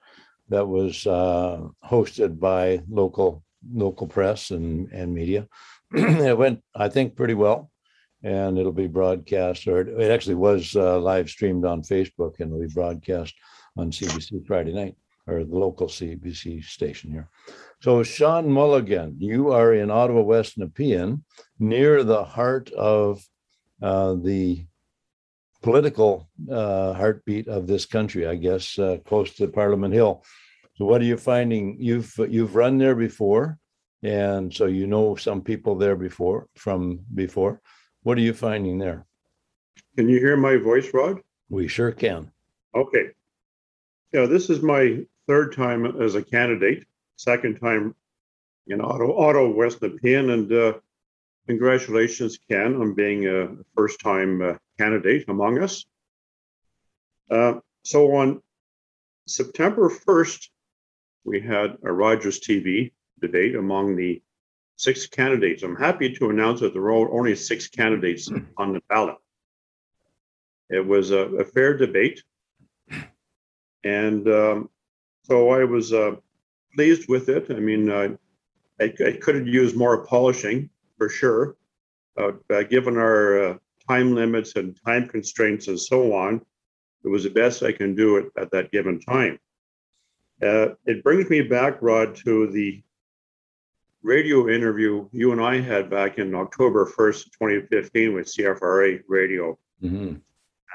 that 0.48 0.66
was 0.66 1.06
uh, 1.06 1.60
hosted 1.84 2.38
by 2.38 2.82
local 2.88 3.44
local 3.72 4.06
press 4.06 4.50
and 4.50 4.90
and 4.92 5.14
media. 5.14 5.48
it 5.92 6.36
went, 6.36 6.62
I 6.74 6.88
think, 6.88 7.16
pretty 7.16 7.34
well, 7.34 7.70
and 8.22 8.58
it'll 8.58 8.72
be 8.72 8.88
broadcast, 8.88 9.66
or 9.66 9.80
it 9.80 10.10
actually 10.10 10.34
was 10.34 10.74
uh, 10.74 10.98
live 11.00 11.28
streamed 11.28 11.64
on 11.64 11.82
Facebook, 11.82 12.40
and 12.40 12.50
it'll 12.50 12.66
be 12.66 12.74
broadcast 12.74 13.34
on 13.76 13.90
CBC 13.90 14.46
Friday 14.46 14.72
night, 14.72 14.96
or 15.26 15.44
the 15.44 15.56
local 15.56 15.86
CBC 15.86 16.64
station 16.64 17.10
here. 17.10 17.28
So, 17.80 18.02
Sean 18.02 18.50
Mulligan, 18.50 19.16
you 19.18 19.52
are 19.52 19.72
in 19.72 19.90
Ottawa 19.90 20.22
West 20.22 20.58
Nepean, 20.58 21.22
near 21.60 22.02
the 22.02 22.24
heart 22.24 22.72
of 22.72 23.22
uh, 23.80 24.14
the 24.14 24.66
political 25.62 26.28
uh, 26.50 26.92
heartbeat 26.94 27.46
of 27.46 27.66
this 27.66 27.86
country, 27.86 28.26
I 28.26 28.34
guess, 28.34 28.78
uh, 28.78 28.98
close 29.06 29.34
to 29.34 29.46
Parliament 29.48 29.94
Hill. 29.94 30.24
So, 30.74 30.86
what 30.86 31.00
are 31.00 31.04
you 31.04 31.16
finding? 31.16 31.76
You've 31.78 32.12
you've 32.28 32.56
run 32.56 32.78
there 32.78 32.96
before, 32.96 33.58
and 34.02 34.52
so 34.52 34.66
you 34.66 34.88
know 34.88 35.14
some 35.14 35.42
people 35.42 35.76
there 35.76 35.96
before 35.96 36.48
from 36.56 37.00
before. 37.14 37.60
What 38.02 38.18
are 38.18 38.22
you 38.22 38.32
finding 38.32 38.78
there? 38.78 39.06
Can 39.96 40.08
you 40.08 40.18
hear 40.18 40.36
my 40.36 40.56
voice, 40.56 40.92
Rod? 40.94 41.20
We 41.50 41.68
sure 41.68 41.92
can. 41.92 42.30
Okay. 42.74 43.10
Yeah, 44.12 44.26
this 44.26 44.48
is 44.50 44.62
my 44.62 45.04
third 45.26 45.54
time 45.54 46.00
as 46.00 46.14
a 46.14 46.22
candidate, 46.22 46.86
second 47.16 47.58
time 47.60 47.94
in 48.66 48.80
Ottawa, 48.80 49.28
Ottawa 49.28 49.48
West 49.48 49.80
Nepean, 49.80 50.30
and 50.30 50.52
uh, 50.52 50.72
congratulations, 51.46 52.38
Ken, 52.48 52.76
on 52.76 52.94
being 52.94 53.26
a 53.26 53.56
first-time 53.74 54.42
uh, 54.42 54.54
candidate 54.78 55.28
among 55.28 55.62
us. 55.62 55.84
Uh, 57.30 57.54
so 57.82 58.14
on 58.14 58.42
September 59.26 59.90
1st, 59.90 60.48
we 61.24 61.40
had 61.40 61.76
a 61.84 61.92
Rogers 61.92 62.40
TV 62.40 62.92
debate 63.20 63.54
among 63.54 63.96
the 63.96 64.22
six 64.78 65.06
candidates. 65.08 65.64
I'm 65.64 65.76
happy 65.76 66.14
to 66.14 66.30
announce 66.30 66.60
that 66.60 66.72
there 66.72 66.82
were 66.82 67.12
only 67.12 67.34
six 67.34 67.66
candidates 67.66 68.30
on 68.56 68.72
the 68.72 68.80
ballot. 68.88 69.16
It 70.70 70.86
was 70.86 71.10
a, 71.10 71.18
a 71.18 71.44
fair 71.44 71.76
debate. 71.76 72.22
And 73.84 74.26
um, 74.28 74.70
so 75.24 75.50
I 75.50 75.64
was 75.64 75.92
uh, 75.92 76.16
pleased 76.74 77.08
with 77.08 77.28
it. 77.28 77.46
I 77.50 77.54
mean, 77.54 77.90
uh, 77.90 78.08
I, 78.80 78.84
I 79.04 79.12
could 79.20 79.34
have 79.34 79.48
used 79.48 79.76
more 79.76 80.06
polishing 80.06 80.70
for 80.96 81.08
sure. 81.08 81.56
Uh, 82.16 82.32
given 82.68 82.96
our 82.96 83.50
uh, 83.50 83.58
time 83.88 84.14
limits 84.14 84.54
and 84.56 84.78
time 84.84 85.08
constraints 85.08 85.66
and 85.68 85.78
so 85.78 86.12
on, 86.14 86.40
it 87.04 87.08
was 87.08 87.24
the 87.24 87.30
best 87.30 87.62
I 87.62 87.72
can 87.72 87.94
do 87.94 88.16
it 88.16 88.26
at 88.36 88.50
that 88.52 88.70
given 88.70 89.00
time. 89.00 89.38
Uh, 90.40 90.68
it 90.86 91.02
brings 91.02 91.28
me 91.30 91.42
back, 91.42 91.78
Rod, 91.80 92.14
to 92.24 92.46
the 92.48 92.82
radio 94.02 94.48
interview 94.48 95.08
you 95.12 95.32
and 95.32 95.40
I 95.40 95.60
had 95.60 95.90
back 95.90 96.18
in 96.18 96.34
October 96.34 96.86
1st, 96.86 97.24
2015 97.32 98.14
with 98.14 98.26
CFRA 98.26 99.02
radio. 99.08 99.58
Mm-hmm. 99.82 100.14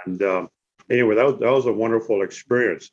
And 0.06 0.22
uh, 0.22 0.48
anyway, 0.89 1.15
that 1.15 1.25
was, 1.25 1.39
that 1.39 1.51
was 1.51 1.65
a 1.65 1.74
wonderful 1.74 2.24
experience. 2.24 2.92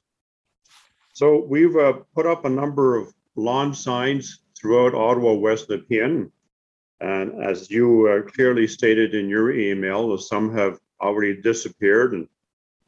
So 1.13 1.45
we've 1.45 1.77
uh, 1.77 1.95
put 2.15 2.27
up 2.27 2.45
a 2.45 2.51
number 2.51 2.97
of 2.97 3.13
lawn 3.37 3.75
signs 3.75 4.41
throughout 4.57 4.95
Ottawa, 4.95 5.35
West 5.35 5.69
Nepean. 5.69 6.31
And 7.01 7.43
as 7.43 7.71
you 7.71 8.09
uh, 8.09 8.31
clearly 8.31 8.67
stated 8.67 9.15
in 9.15 9.29
your 9.29 9.53
email, 9.53 10.17
some 10.19 10.55
have 10.57 10.79
already 11.01 11.41
disappeared 11.41 12.13
and 12.13 12.29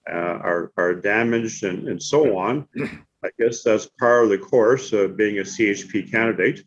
uh, 0.09 0.39
are, 0.43 0.73
are 0.77 0.95
damaged 0.95 1.65
and, 1.65 1.89
and 1.89 2.03
so 2.03 2.37
on. 2.37 2.69
I 3.25 3.31
guess 3.39 3.63
that's 3.63 3.87
part 3.87 4.25
of 4.25 4.31
the 4.31 4.39
course 4.39 4.93
of 4.93 5.17
being 5.17 5.39
a 5.39 5.43
CHP 5.43 6.11
candidate. 6.11 6.65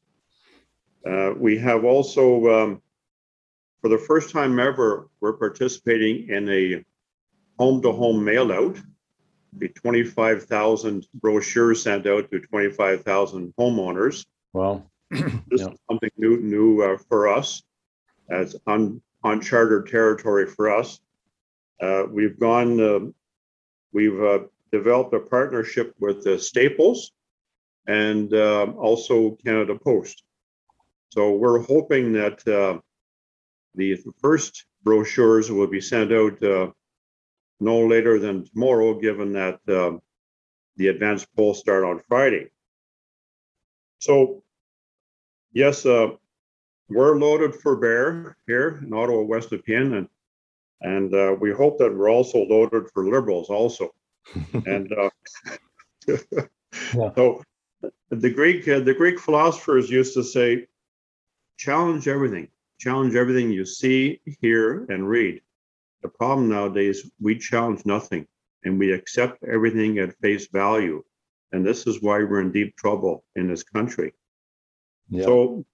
Uh, 1.05 1.33
we 1.37 1.57
have 1.57 1.85
also, 1.85 2.47
um, 2.47 2.81
for 3.81 3.89
the 3.89 3.97
first 3.97 4.31
time 4.31 4.59
ever, 4.59 5.07
we're 5.19 5.33
participating 5.33 6.29
in 6.29 6.49
a 6.49 6.83
home 7.59 7.81
to 7.81 7.91
home 7.91 8.23
mail 8.23 8.51
out. 8.51 8.77
Be 9.57 9.69
25,000 9.69 11.07
brochures 11.13 11.83
sent 11.83 12.07
out 12.07 12.29
to 12.31 12.39
25,000 12.39 13.53
homeowners. 13.57 14.25
Well, 14.53 14.89
this 15.11 15.21
yeah. 15.51 15.67
is 15.67 15.79
something 15.89 16.09
new, 16.17 16.37
new 16.41 16.81
uh, 16.81 16.97
for 17.09 17.27
us 17.27 17.63
as 18.29 18.55
un, 18.65 19.01
uncharted 19.23 19.87
territory 19.87 20.47
for 20.47 20.75
us. 20.75 20.99
Uh, 21.79 22.03
we've 22.09 22.39
gone, 22.39 22.79
uh, 22.79 22.99
we've 23.93 24.21
uh, 24.21 24.39
developed 24.71 25.13
a 25.13 25.19
partnership 25.19 25.93
with 25.99 26.41
Staples 26.41 27.11
and 27.87 28.33
um, 28.33 28.75
also 28.77 29.37
Canada 29.45 29.75
Post. 29.75 30.23
So 31.15 31.31
we're 31.31 31.61
hoping 31.61 32.11
that 32.13 32.45
uh, 32.45 32.79
the 33.73 33.97
first 34.21 34.65
brochures 34.83 35.49
will 35.49 35.67
be 35.67 35.79
sent 35.79 36.11
out 36.11 36.43
uh, 36.43 36.71
no 37.61 37.87
later 37.87 38.19
than 38.19 38.45
tomorrow, 38.45 38.99
given 38.99 39.31
that 39.31 39.59
uh, 39.69 39.97
the 40.75 40.89
advanced 40.89 41.33
polls 41.33 41.59
start 41.59 41.85
on 41.85 42.01
Friday. 42.09 42.49
So, 43.99 44.43
yes, 45.53 45.85
uh, 45.85 46.09
we're 46.89 47.17
loaded 47.17 47.55
for 47.55 47.77
bear 47.77 48.35
here 48.45 48.81
in 48.85 48.93
Ottawa, 48.93 49.21
West 49.21 49.53
Nepean, 49.53 49.93
and 49.93 50.09
and 50.81 51.15
uh, 51.15 51.33
we 51.39 51.51
hope 51.51 51.77
that 51.77 51.95
we're 51.95 52.11
also 52.11 52.39
loaded 52.39 52.89
for 52.93 53.05
liberals 53.05 53.49
also. 53.49 53.95
and 54.65 54.91
uh, 54.91 55.09
yeah. 56.07 57.09
so, 57.15 57.41
the 58.09 58.29
Greek 58.29 58.65
the 58.65 58.93
Greek 58.93 59.17
philosophers 59.17 59.89
used 59.89 60.13
to 60.15 60.23
say, 60.23 60.67
challenge 61.57 62.07
everything, 62.07 62.47
challenge 62.79 63.15
everything 63.15 63.51
you 63.51 63.65
see, 63.65 64.21
hear, 64.41 64.85
and 64.89 65.07
read. 65.07 65.41
The 66.01 66.09
problem 66.09 66.49
nowadays, 66.49 67.09
we 67.19 67.37
challenge 67.37 67.85
nothing 67.85 68.27
and 68.63 68.79
we 68.79 68.91
accept 68.91 69.43
everything 69.43 69.99
at 69.99 70.17
face 70.19 70.47
value. 70.47 71.03
And 71.51 71.65
this 71.65 71.87
is 71.87 72.01
why 72.01 72.19
we're 72.19 72.41
in 72.41 72.51
deep 72.51 72.75
trouble 72.75 73.23
in 73.35 73.47
this 73.47 73.63
country. 73.63 74.13
Yeah. 75.09 75.25
So, 75.25 75.65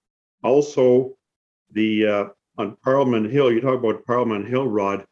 also, 0.42 1.16
the 1.72 2.06
uh, 2.06 2.24
on 2.58 2.76
Parliament 2.84 3.30
Hill, 3.30 3.52
you 3.52 3.60
talk 3.60 3.78
about 3.78 4.04
Parliament 4.06 4.48
Hill, 4.48 4.68
Rod, 4.68 5.06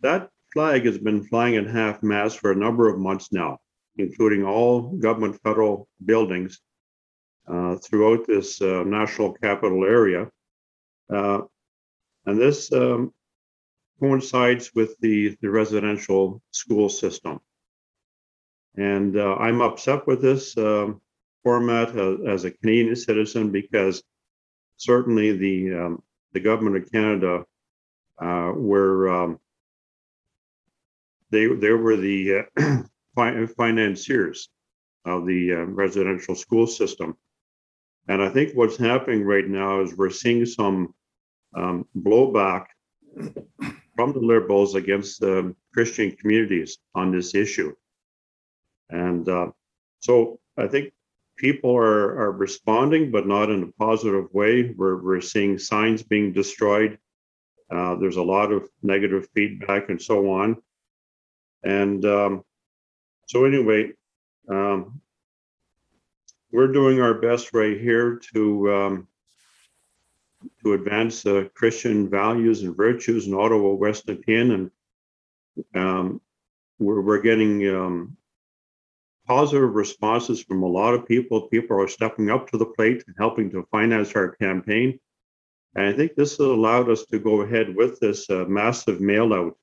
that 0.00 0.30
flag 0.52 0.84
has 0.84 0.98
been 0.98 1.24
flying 1.24 1.56
at 1.56 1.66
half 1.66 2.02
mast 2.02 2.38
for 2.38 2.52
a 2.52 2.56
number 2.56 2.88
of 2.88 2.98
months 2.98 3.32
now, 3.32 3.58
including 3.96 4.44
all 4.44 4.96
government 4.98 5.40
federal 5.42 5.88
buildings 6.04 6.60
uh, 7.48 7.76
throughout 7.76 8.26
this 8.26 8.60
uh, 8.60 8.82
national 8.84 9.32
capital 9.32 9.84
area. 9.84 10.28
Uh, 11.12 11.42
and 12.24 12.40
this 12.40 12.72
um, 12.72 13.12
coincides 14.00 14.72
with 14.74 14.98
the, 15.00 15.36
the 15.40 15.48
residential 15.48 16.42
school 16.50 16.88
system. 16.88 17.38
And 18.76 19.16
uh, 19.16 19.36
I'm 19.36 19.60
upset 19.60 20.06
with 20.06 20.20
this 20.20 20.56
um, 20.58 21.00
format 21.44 21.96
as 21.96 22.44
a 22.44 22.50
Canadian 22.50 22.96
citizen 22.96 23.52
because 23.52 24.02
certainly 24.76 25.36
the, 25.36 25.72
um, 25.72 26.02
the 26.32 26.40
government 26.40 26.76
of 26.76 26.92
Canada 26.92 27.44
uh, 28.20 28.52
were 28.54 29.08
um, 29.08 29.38
they, 31.30 31.46
they 31.46 31.70
were 31.70 31.96
the 31.96 32.44
financiers 33.56 34.48
of 35.04 35.26
the 35.26 35.52
residential 35.52 36.34
school 36.34 36.66
system. 36.66 37.16
And 38.08 38.22
I 38.22 38.28
think 38.28 38.54
what's 38.54 38.76
happening 38.76 39.24
right 39.24 39.46
now 39.46 39.80
is 39.80 39.96
we're 39.96 40.10
seeing 40.10 40.46
some 40.46 40.94
um, 41.56 41.86
blowback 41.96 42.66
from 43.96 44.12
the 44.12 44.20
liberals 44.20 44.74
against 44.74 45.20
the 45.20 45.54
Christian 45.72 46.12
communities 46.12 46.78
on 46.94 47.10
this 47.10 47.34
issue. 47.34 47.74
And 48.90 49.28
uh, 49.28 49.50
so 50.00 50.38
I 50.56 50.68
think 50.68 50.92
people 51.36 51.74
are, 51.76 52.20
are 52.20 52.32
responding, 52.32 53.10
but 53.10 53.26
not 53.26 53.50
in 53.50 53.62
a 53.62 53.72
positive 53.84 54.32
way. 54.32 54.72
We're, 54.76 55.02
we're 55.02 55.20
seeing 55.20 55.58
signs 55.58 56.02
being 56.02 56.32
destroyed. 56.32 56.98
Uh, 57.70 57.96
there's 57.96 58.16
a 58.16 58.22
lot 58.22 58.52
of 58.52 58.68
negative 58.82 59.28
feedback 59.34 59.88
and 59.88 60.00
so 60.00 60.30
on. 60.30 60.56
And 61.64 62.04
um, 62.04 62.44
so, 63.26 63.44
anyway, 63.44 63.90
um, 64.48 65.00
we're 66.56 66.72
doing 66.72 67.02
our 67.02 67.12
best 67.12 67.52
right 67.52 67.78
here 67.78 68.18
to 68.32 68.72
um, 68.72 69.08
to 70.62 70.72
advance 70.72 71.26
uh, 71.26 71.44
Christian 71.52 72.08
values 72.08 72.62
and 72.62 72.74
virtues 72.74 73.26
in 73.26 73.34
Ottawa, 73.34 73.74
West 73.74 74.06
Nepean, 74.06 74.52
and 74.52 74.70
um, 75.74 76.20
we're 76.78 77.02
we're 77.02 77.20
getting 77.20 77.68
um, 77.68 78.16
positive 79.26 79.74
responses 79.74 80.42
from 80.42 80.62
a 80.62 80.66
lot 80.66 80.94
of 80.94 81.06
people. 81.06 81.42
People 81.42 81.78
are 81.78 81.88
stepping 81.88 82.30
up 82.30 82.48
to 82.50 82.56
the 82.56 82.64
plate 82.64 83.04
and 83.06 83.14
helping 83.18 83.50
to 83.50 83.68
finance 83.70 84.14
our 84.14 84.30
campaign. 84.30 84.98
And 85.74 85.84
I 85.84 85.92
think 85.92 86.14
this 86.14 86.38
has 86.38 86.46
allowed 86.46 86.88
us 86.88 87.04
to 87.10 87.18
go 87.18 87.42
ahead 87.42 87.76
with 87.76 88.00
this 88.00 88.30
uh, 88.30 88.46
massive 88.48 89.02
mail 89.02 89.34
out. 89.34 89.58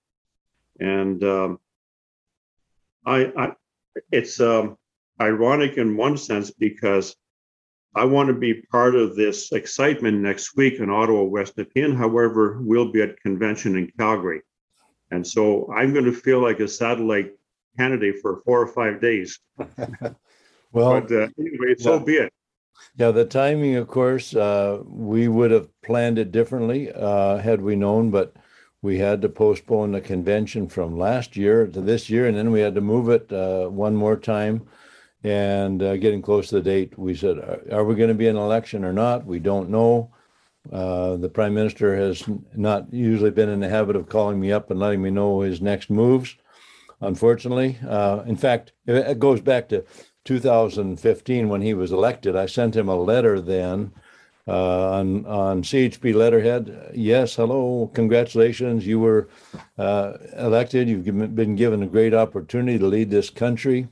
And 0.80 1.24
um, 1.24 1.60
I, 3.04 3.32
I, 3.36 3.54
it's 4.12 4.40
um, 4.40 4.78
ironic 5.22 5.78
in 5.78 5.98
one 5.98 6.18
sense 6.18 6.52
because 6.52 7.16
I 7.96 8.06
want 8.06 8.28
to 8.28 8.34
be 8.34 8.64
part 8.72 8.96
of 8.96 9.16
this 9.16 9.52
excitement 9.52 10.20
next 10.20 10.56
week 10.56 10.80
in 10.80 10.90
Ottawa, 10.90 11.24
West 11.24 11.58
Nepean. 11.58 11.96
However, 11.96 12.60
we'll 12.62 12.92
be 12.92 13.02
at 13.02 13.20
convention 13.22 13.78
in 13.78 13.92
Calgary. 14.00 14.42
And 15.12 15.26
so 15.26 15.72
I'm 15.72 15.94
going 15.94 16.06
to 16.06 16.12
feel 16.12 16.40
like 16.40 16.60
a 16.60 16.68
satellite 16.68 17.32
candidate 17.78 18.16
for 18.22 18.42
four 18.46 18.62
or 18.62 18.68
five 18.68 19.00
days. 19.02 19.40
Well, 20.74 21.02
But 21.02 21.12
uh, 21.12 21.28
anyway, 21.38 21.76
so 21.78 22.00
be 22.00 22.14
it. 22.14 22.34
yeah, 22.96 23.12
the 23.12 23.26
timing, 23.26 23.76
of 23.76 23.88
course, 23.88 24.36
uh, 24.36 24.80
we 24.86 25.28
would 25.28 25.52
have 25.52 25.70
planned 25.84 26.18
it 26.18 26.32
differently 26.32 26.92
uh, 26.92 27.38
had 27.38 27.62
we 27.62 27.76
known, 27.76 28.10
but 28.10 28.34
we 28.82 28.98
had 28.98 29.22
to 29.22 29.30
postpone 29.30 29.92
the 29.92 30.02
convention 30.02 30.68
from 30.68 30.98
last 30.98 31.38
year 31.38 31.68
to 31.68 31.80
this 31.80 32.10
year, 32.10 32.26
and 32.26 32.36
then 32.36 32.52
we 32.52 32.60
had 32.60 32.74
to 32.74 32.82
move 32.82 33.08
it 33.10 33.32
uh, 33.32 33.68
one 33.68 33.96
more 33.96 34.18
time. 34.18 34.68
And 35.24 35.82
uh, 35.82 35.98
getting 35.98 36.22
close 36.22 36.50
to 36.50 36.56
the 36.56 36.62
date, 36.62 36.98
we 36.98 37.16
said, 37.16 37.38
"Are, 37.38 37.62
are 37.72 37.84
we 37.86 37.96
going 37.96 38.10
to 38.10 38.14
be 38.14 38.28
in 38.28 38.36
an 38.36 38.42
election 38.42 38.84
or 38.84 38.94
not? 38.94 39.26
We 39.26 39.40
don't 39.40 39.70
know." 39.70 40.12
Uh, 40.72 41.18
the 41.18 41.30
prime 41.30 41.54
minister 41.54 41.96
has 41.96 42.24
not 42.56 42.92
usually 42.94 43.32
been 43.32 43.50
in 43.50 43.60
the 43.60 43.70
habit 43.70 43.96
of 43.96 44.08
calling 44.08 44.40
me 44.40 44.52
up 44.52 44.72
and 44.72 44.80
letting 44.80 45.02
me 45.02 45.10
know 45.10 45.42
his 45.42 45.62
next 45.62 45.90
moves. 45.90 46.36
Unfortunately, 47.02 47.78
uh, 47.88 48.24
in 48.26 48.38
fact, 48.38 48.72
it, 48.86 48.96
it 48.96 49.20
goes 49.20 49.42
back 49.42 49.68
to 49.70 49.84
2015 50.24 51.50
when 51.50 51.62
he 51.62 51.74
was 51.74 51.92
elected. 51.92 52.36
I 52.36 52.46
sent 52.46 52.78
him 52.78 52.88
a 52.88 52.96
letter 52.96 53.42
then 53.42 53.92
uh, 54.48 54.92
on 54.92 55.26
on 55.26 55.64
CHP 55.64 56.14
letterhead. 56.14 56.92
Yes, 56.94 57.36
hello, 57.36 57.92
congratulations, 57.94 58.88
you 58.88 59.00
were 59.00 59.28
uh, 59.78 60.14
elected. 60.38 60.88
You've 60.88 61.36
been 61.36 61.56
given 61.56 61.84
a 61.84 61.88
great 61.88 62.14
opportunity 62.14 62.80
to 62.80 62.88
lead 62.88 63.10
this 63.10 63.30
country. 63.30 63.88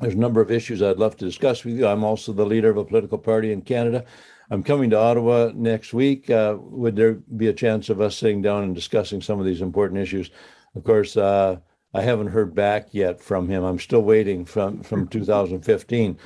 There's 0.00 0.14
a 0.14 0.18
number 0.18 0.40
of 0.40 0.50
issues 0.50 0.82
I'd 0.82 0.98
love 0.98 1.16
to 1.18 1.24
discuss 1.24 1.64
with 1.64 1.76
you. 1.76 1.86
I'm 1.86 2.04
also 2.04 2.32
the 2.32 2.44
leader 2.44 2.70
of 2.70 2.76
a 2.76 2.84
political 2.84 3.18
party 3.18 3.52
in 3.52 3.62
Canada. 3.62 4.04
I'm 4.50 4.62
coming 4.62 4.90
to 4.90 4.98
Ottawa 4.98 5.52
next 5.54 5.94
week. 5.94 6.28
Uh, 6.28 6.56
would 6.58 6.96
there 6.96 7.14
be 7.14 7.48
a 7.48 7.52
chance 7.52 7.88
of 7.88 8.00
us 8.00 8.16
sitting 8.16 8.42
down 8.42 8.64
and 8.64 8.74
discussing 8.74 9.22
some 9.22 9.38
of 9.38 9.46
these 9.46 9.60
important 9.60 10.00
issues? 10.00 10.30
Of 10.74 10.84
course, 10.84 11.16
uh, 11.16 11.58
I 11.94 12.02
haven't 12.02 12.26
heard 12.28 12.54
back 12.54 12.88
yet 12.92 13.20
from 13.20 13.48
him. 13.48 13.62
I'm 13.62 13.78
still 13.78 14.02
waiting 14.02 14.44
from 14.44 14.82
from 14.82 15.06
2015, 15.08 16.18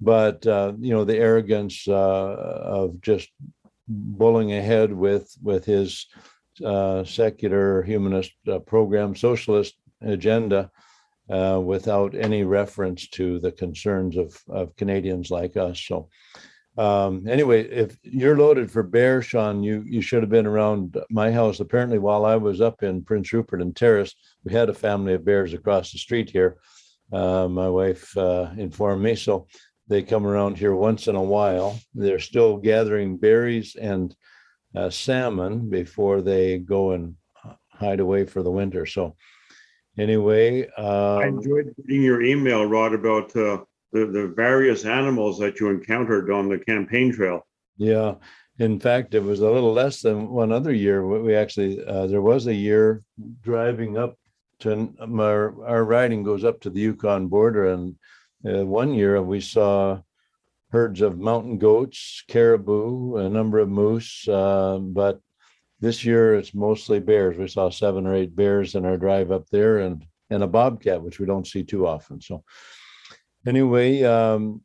but 0.00 0.46
uh, 0.46 0.72
you 0.80 0.92
know 0.92 1.04
the 1.04 1.16
arrogance 1.16 1.86
uh, 1.88 1.92
of 1.92 3.00
just 3.00 3.30
bullying 3.88 4.52
ahead 4.52 4.92
with 4.92 5.34
with 5.42 5.64
his 5.64 6.06
uh, 6.64 7.04
secular 7.04 7.82
humanist 7.82 8.32
uh, 8.48 8.58
program, 8.58 9.14
socialist 9.14 9.76
agenda, 10.02 10.70
uh, 11.30 11.60
without 11.64 12.14
any 12.14 12.44
reference 12.44 13.08
to 13.08 13.38
the 13.40 13.52
concerns 13.52 14.16
of 14.16 14.40
of 14.48 14.76
Canadians 14.76 15.30
like 15.30 15.56
us. 15.56 15.80
So. 15.80 16.08
Um, 16.78 17.28
anyway, 17.28 17.68
if 17.68 17.98
you're 18.02 18.38
loaded 18.38 18.70
for 18.70 18.82
bear, 18.82 19.20
Sean, 19.20 19.62
you 19.62 19.84
you 19.86 20.00
should 20.00 20.22
have 20.22 20.30
been 20.30 20.46
around 20.46 20.96
my 21.10 21.30
house. 21.30 21.60
Apparently, 21.60 21.98
while 21.98 22.24
I 22.24 22.36
was 22.36 22.62
up 22.62 22.82
in 22.82 23.04
Prince 23.04 23.30
Rupert 23.30 23.60
and 23.60 23.76
Terrace, 23.76 24.14
we 24.42 24.54
had 24.54 24.70
a 24.70 24.74
family 24.74 25.12
of 25.12 25.22
bears 25.22 25.52
across 25.52 25.92
the 25.92 25.98
street 25.98 26.30
here. 26.30 26.56
Uh, 27.12 27.46
my 27.46 27.68
wife 27.68 28.16
uh, 28.16 28.50
informed 28.56 29.02
me, 29.02 29.14
so 29.14 29.46
they 29.88 30.02
come 30.02 30.26
around 30.26 30.56
here 30.56 30.74
once 30.74 31.08
in 31.08 31.16
a 31.16 31.22
while. 31.22 31.78
They're 31.94 32.18
still 32.18 32.56
gathering 32.56 33.18
berries 33.18 33.76
and 33.76 34.14
uh, 34.74 34.88
salmon 34.88 35.68
before 35.68 36.22
they 36.22 36.58
go 36.58 36.92
and 36.92 37.16
hide 37.68 38.00
away 38.00 38.24
for 38.24 38.42
the 38.42 38.50
winter. 38.50 38.86
So, 38.86 39.16
anyway, 39.98 40.68
I 40.78 41.26
um, 41.26 41.38
enjoyed 41.38 41.74
reading 41.84 42.02
your 42.02 42.22
email, 42.22 42.66
Rod, 42.66 42.94
about 42.94 43.34
uh, 43.36 43.64
the, 43.92 44.06
the 44.06 44.32
various 44.34 44.84
animals 44.84 45.38
that 45.38 45.60
you 45.60 45.68
encountered 45.68 46.30
on 46.30 46.48
the 46.48 46.58
campaign 46.58 47.12
trail. 47.12 47.46
Yeah, 47.76 48.14
in 48.58 48.78
fact, 48.78 49.14
it 49.14 49.22
was 49.22 49.40
a 49.40 49.50
little 49.50 49.72
less 49.72 50.02
than 50.02 50.28
one 50.28 50.52
other 50.52 50.72
year. 50.72 51.06
We 51.06 51.20
we 51.20 51.34
actually, 51.34 51.84
uh, 51.84 52.06
there 52.06 52.22
was 52.22 52.46
a 52.46 52.54
year 52.54 53.02
driving 53.42 53.96
up 53.96 54.16
to, 54.60 54.94
um, 55.00 55.20
our, 55.20 55.64
our 55.66 55.84
riding 55.84 56.22
goes 56.22 56.44
up 56.44 56.60
to 56.60 56.70
the 56.70 56.80
Yukon 56.80 57.28
border 57.28 57.72
and 57.72 57.96
uh, 58.44 58.64
one 58.64 58.94
year 58.94 59.20
we 59.22 59.40
saw 59.40 60.00
herds 60.70 61.00
of 61.00 61.18
mountain 61.18 61.58
goats, 61.58 62.24
caribou, 62.28 63.16
a 63.16 63.28
number 63.28 63.58
of 63.58 63.68
moose, 63.68 64.26
uh, 64.28 64.78
but 64.78 65.20
this 65.82 66.04
year 66.04 66.36
it's 66.36 66.54
mostly 66.54 67.00
bears. 67.00 67.36
We 67.36 67.48
saw 67.48 67.68
seven 67.68 68.06
or 68.06 68.14
eight 68.14 68.34
bears 68.34 68.76
in 68.76 68.86
our 68.86 68.96
drive 68.96 69.32
up 69.32 69.48
there 69.50 69.80
and, 69.80 70.06
and 70.30 70.42
a 70.44 70.46
bobcat, 70.46 71.02
which 71.02 71.18
we 71.18 71.26
don't 71.26 71.46
see 71.46 71.64
too 71.64 71.88
often. 71.88 72.20
So 72.20 72.44
anyway, 73.44 74.04
um, 74.04 74.62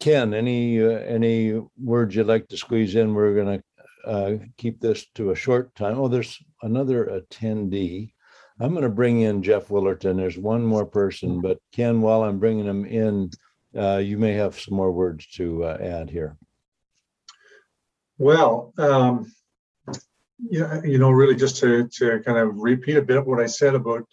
Ken, 0.00 0.34
any 0.34 0.82
uh, 0.82 0.98
any 0.98 1.62
words 1.80 2.16
you'd 2.16 2.26
like 2.26 2.48
to 2.48 2.56
squeeze 2.56 2.96
in? 2.96 3.14
We're 3.14 3.34
going 3.34 3.62
to 3.62 4.10
uh, 4.10 4.38
keep 4.58 4.80
this 4.80 5.06
to 5.14 5.30
a 5.30 5.36
short 5.36 5.74
time. 5.76 5.98
Oh, 5.98 6.08
there's 6.08 6.36
another 6.62 7.06
attendee. 7.06 8.12
I'm 8.60 8.72
going 8.72 8.82
to 8.82 8.88
bring 8.88 9.20
in 9.20 9.42
Jeff 9.44 9.68
Willerton. 9.68 10.16
There's 10.16 10.36
one 10.36 10.66
more 10.66 10.84
person, 10.84 11.40
but 11.40 11.58
Ken, 11.72 12.00
while 12.00 12.24
I'm 12.24 12.38
bringing 12.40 12.66
him 12.66 12.84
in, 12.86 13.30
uh, 13.78 13.98
you 13.98 14.18
may 14.18 14.32
have 14.32 14.58
some 14.58 14.74
more 14.74 14.90
words 14.90 15.26
to 15.34 15.64
uh, 15.64 15.78
add 15.80 16.10
here. 16.10 16.36
Well, 18.18 18.72
um, 18.78 19.30
yeah, 20.38 20.82
you 20.84 20.98
know, 20.98 21.10
really 21.10 21.34
just 21.34 21.56
to, 21.58 21.88
to 21.98 22.20
kind 22.20 22.38
of 22.38 22.56
repeat 22.58 22.96
a 22.96 23.02
bit 23.02 23.26
what 23.26 23.40
I 23.40 23.46
said 23.46 23.74
about 23.74 24.06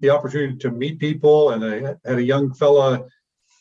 the 0.00 0.10
opportunity 0.10 0.56
to 0.58 0.70
meet 0.70 0.98
people. 0.98 1.50
And 1.50 1.64
I 1.64 1.94
had 2.04 2.18
a 2.18 2.22
young 2.22 2.52
fella 2.52 3.06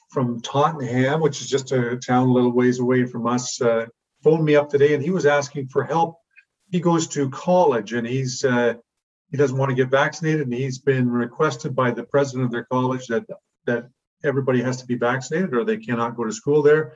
from 0.10 0.42
Tottenham, 0.42 1.22
which 1.22 1.42
is 1.42 1.48
just 1.48 1.72
a 1.72 1.98
town 1.98 2.28
a 2.28 2.32
little 2.32 2.52
ways 2.52 2.80
away 2.80 3.06
from 3.06 3.28
us, 3.28 3.62
uh, 3.62 3.86
phoned 4.24 4.44
me 4.44 4.56
up 4.56 4.70
today 4.70 4.94
and 4.94 5.04
he 5.04 5.12
was 5.12 5.26
asking 5.26 5.68
for 5.68 5.84
help. 5.84 6.18
He 6.70 6.80
goes 6.80 7.08
to 7.08 7.30
college 7.30 7.94
and 7.94 8.06
he's, 8.06 8.44
uh, 8.44 8.74
he 9.30 9.38
doesn't 9.38 9.58
want 9.58 9.70
to 9.70 9.76
get 9.76 9.90
vaccinated 9.90 10.42
and 10.42 10.54
he's 10.54 10.80
been 10.80 11.10
requested 11.10 11.76
by 11.76 11.92
the 11.92 12.04
president 12.04 12.46
of 12.46 12.52
their 12.52 12.66
college 12.66 13.08
that, 13.08 13.26
that 13.66 13.88
everybody 14.24 14.62
has 14.62 14.78
to 14.78 14.86
be 14.86 14.96
vaccinated 14.96 15.54
or 15.54 15.64
they 15.64 15.78
cannot 15.78 16.16
go 16.16 16.26
to 16.26 16.32
school 16.32 16.62
there. 16.62 16.94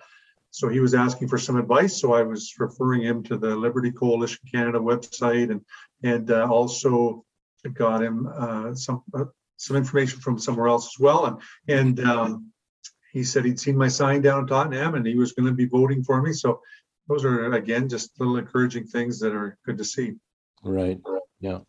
So 0.55 0.69
he 0.69 0.79
was 0.79 0.93
asking 0.93 1.27
for 1.27 1.37
some 1.37 1.57
advice. 1.57 1.99
So 1.99 2.13
I 2.13 2.21
was 2.21 2.53
referring 2.57 3.01
him 3.01 3.23
to 3.23 3.37
the 3.37 3.53
Liberty 3.53 3.91
Coalition 3.91 4.39
Canada 4.49 4.79
website 4.79 5.51
and 5.51 5.59
and 6.01 6.31
uh, 6.31 6.47
also 6.49 7.25
got 7.73 8.01
him 8.01 8.25
uh, 8.33 8.73
some 8.73 9.03
uh, 9.13 9.25
some 9.57 9.75
information 9.75 10.21
from 10.21 10.39
somewhere 10.39 10.69
else 10.69 10.95
as 10.95 10.97
well. 10.97 11.25
And 11.25 11.37
and 11.67 12.07
um, 12.07 12.51
he 13.11 13.21
said 13.21 13.43
he'd 13.43 13.59
seen 13.59 13.75
my 13.75 13.89
sign 13.89 14.21
down 14.21 14.39
in 14.39 14.47
Tottenham 14.47 14.95
and 14.95 15.05
he 15.05 15.15
was 15.15 15.33
going 15.33 15.45
to 15.45 15.51
be 15.51 15.65
voting 15.65 16.05
for 16.05 16.21
me. 16.21 16.31
So 16.31 16.61
those 17.09 17.25
are 17.25 17.51
again 17.51 17.89
just 17.89 18.17
little 18.17 18.37
encouraging 18.37 18.87
things 18.87 19.19
that 19.19 19.33
are 19.33 19.57
good 19.65 19.77
to 19.79 19.83
see. 19.83 20.13
Right. 20.63 21.01
Yeah. 21.41 21.59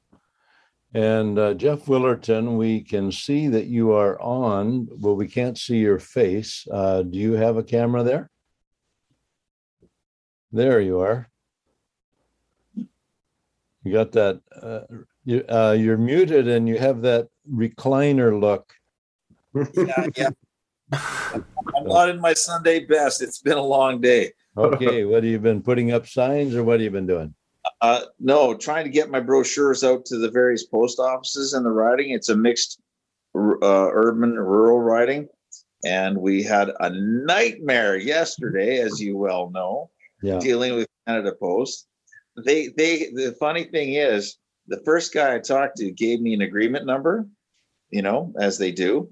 And 0.95 1.37
uh, 1.41 1.55
Jeff 1.55 1.87
Willerton, 1.87 2.57
we 2.57 2.83
can 2.83 3.11
see 3.11 3.49
that 3.49 3.67
you 3.67 3.91
are 3.91 4.17
on, 4.23 4.89
but 4.97 5.15
we 5.15 5.27
can't 5.27 5.59
see 5.59 5.79
your 5.79 5.99
face. 5.99 6.69
Uh, 6.71 7.03
do 7.03 7.19
you 7.19 7.33
have 7.33 7.57
a 7.57 7.65
camera 7.65 8.05
there? 8.05 8.31
There 10.53 10.81
you 10.81 11.01
are. 11.01 11.29
You 13.83 13.93
got 13.93 14.13
that. 14.13 14.41
Uh, 14.61 14.81
you, 15.25 15.45
uh, 15.49 15.77
you're 15.79 15.97
muted 15.97 16.49
and 16.49 16.69
you 16.69 16.79
have 16.79 17.03
that 17.03 17.29
recliner 17.53 18.39
look. 18.39 18.73
Yeah, 19.75 20.07
yeah. 20.17 20.29
I'm 20.93 21.85
not 21.85 22.09
in 22.09 22.21
my 22.21 22.35
Sunday 22.35 22.85
best. 22.85 23.23
It's 23.23 23.41
been 23.41 23.57
a 23.57 23.63
long 23.63 24.01
day. 24.01 24.33
Okay, 24.57 25.05
what 25.05 25.23
have 25.23 25.31
you 25.31 25.39
been 25.39 25.63
putting 25.63 25.93
up 25.93 26.07
signs 26.07 26.55
or 26.55 26.65
what 26.65 26.75
have 26.75 26.83
you 26.83 26.91
been 26.91 27.07
doing? 27.07 27.35
Uh, 27.81 28.03
no, 28.19 28.55
trying 28.55 28.85
to 28.85 28.91
get 28.91 29.11
my 29.11 29.21
brochures 29.21 29.85
out 29.85 30.05
to 30.07 30.19
the 30.19 30.31
various 30.31 30.65
post 30.65 30.99
offices 30.99 31.55
in 31.55 31.63
the 31.63 31.71
riding. 31.71 32.11
It's 32.11 32.29
a 32.29 32.37
mixed 32.37 32.81
uh, 33.35 33.91
urban 33.93 34.35
rural 34.35 34.81
riding. 34.81 35.29
And 35.85 36.17
we 36.19 36.43
had 36.43 36.71
a 36.81 36.91
nightmare 36.91 37.97
yesterday, 37.97 38.79
as 38.79 39.01
you 39.01 39.17
well 39.17 39.51
know, 39.51 39.91
Yeah. 40.23 40.39
dealing 40.39 40.75
with 40.75 40.89
Canada 41.07 41.33
Post. 41.39 41.87
They, 42.45 42.69
they, 42.69 43.11
the 43.13 43.37
funny 43.39 43.65
thing 43.65 43.95
is, 43.95 44.39
the 44.69 44.81
first 44.85 45.15
guy 45.15 45.35
I 45.35 45.39
talked 45.39 45.77
to 45.77 45.91
gave 45.91 46.21
me 46.21 46.35
an 46.35 46.43
agreement 46.43 46.87
number, 46.87 47.27
you 47.91 48.03
know, 48.03 48.33
as 48.41 48.59
they 48.59 48.73
do. 48.73 49.11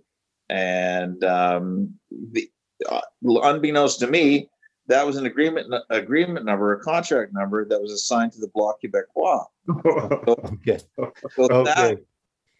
And 0.48 1.22
um, 1.24 1.94
the, 2.10 2.50
uh, 2.90 3.00
unbeknownst 3.22 4.00
to 4.00 4.06
me, 4.06 4.48
that 4.86 5.06
was 5.06 5.16
an 5.16 5.24
agreement 5.24 5.72
agreement 5.88 6.44
number, 6.44 6.74
a 6.74 6.80
contract 6.80 7.32
number 7.32 7.64
that 7.66 7.80
was 7.80 7.92
assigned 7.92 8.32
to 8.32 8.40
the 8.40 8.50
Bloc 8.54 8.76
Québécois. 8.82 9.44
Okay, 10.54 10.78
So 10.96 11.12
okay, 11.38 11.96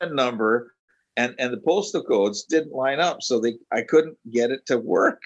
that 0.01 0.15
number 0.15 0.75
and 1.17 1.35
and 1.39 1.53
the 1.53 1.59
postal 1.59 2.03
codes 2.03 2.45
didn't 2.45 2.73
line 2.73 3.01
up, 3.01 3.23
so 3.23 3.41
they 3.41 3.55
I 3.73 3.83
couldn't 3.83 4.17
get 4.31 4.51
it 4.51 4.67
to 4.67 4.79
work 4.79 5.21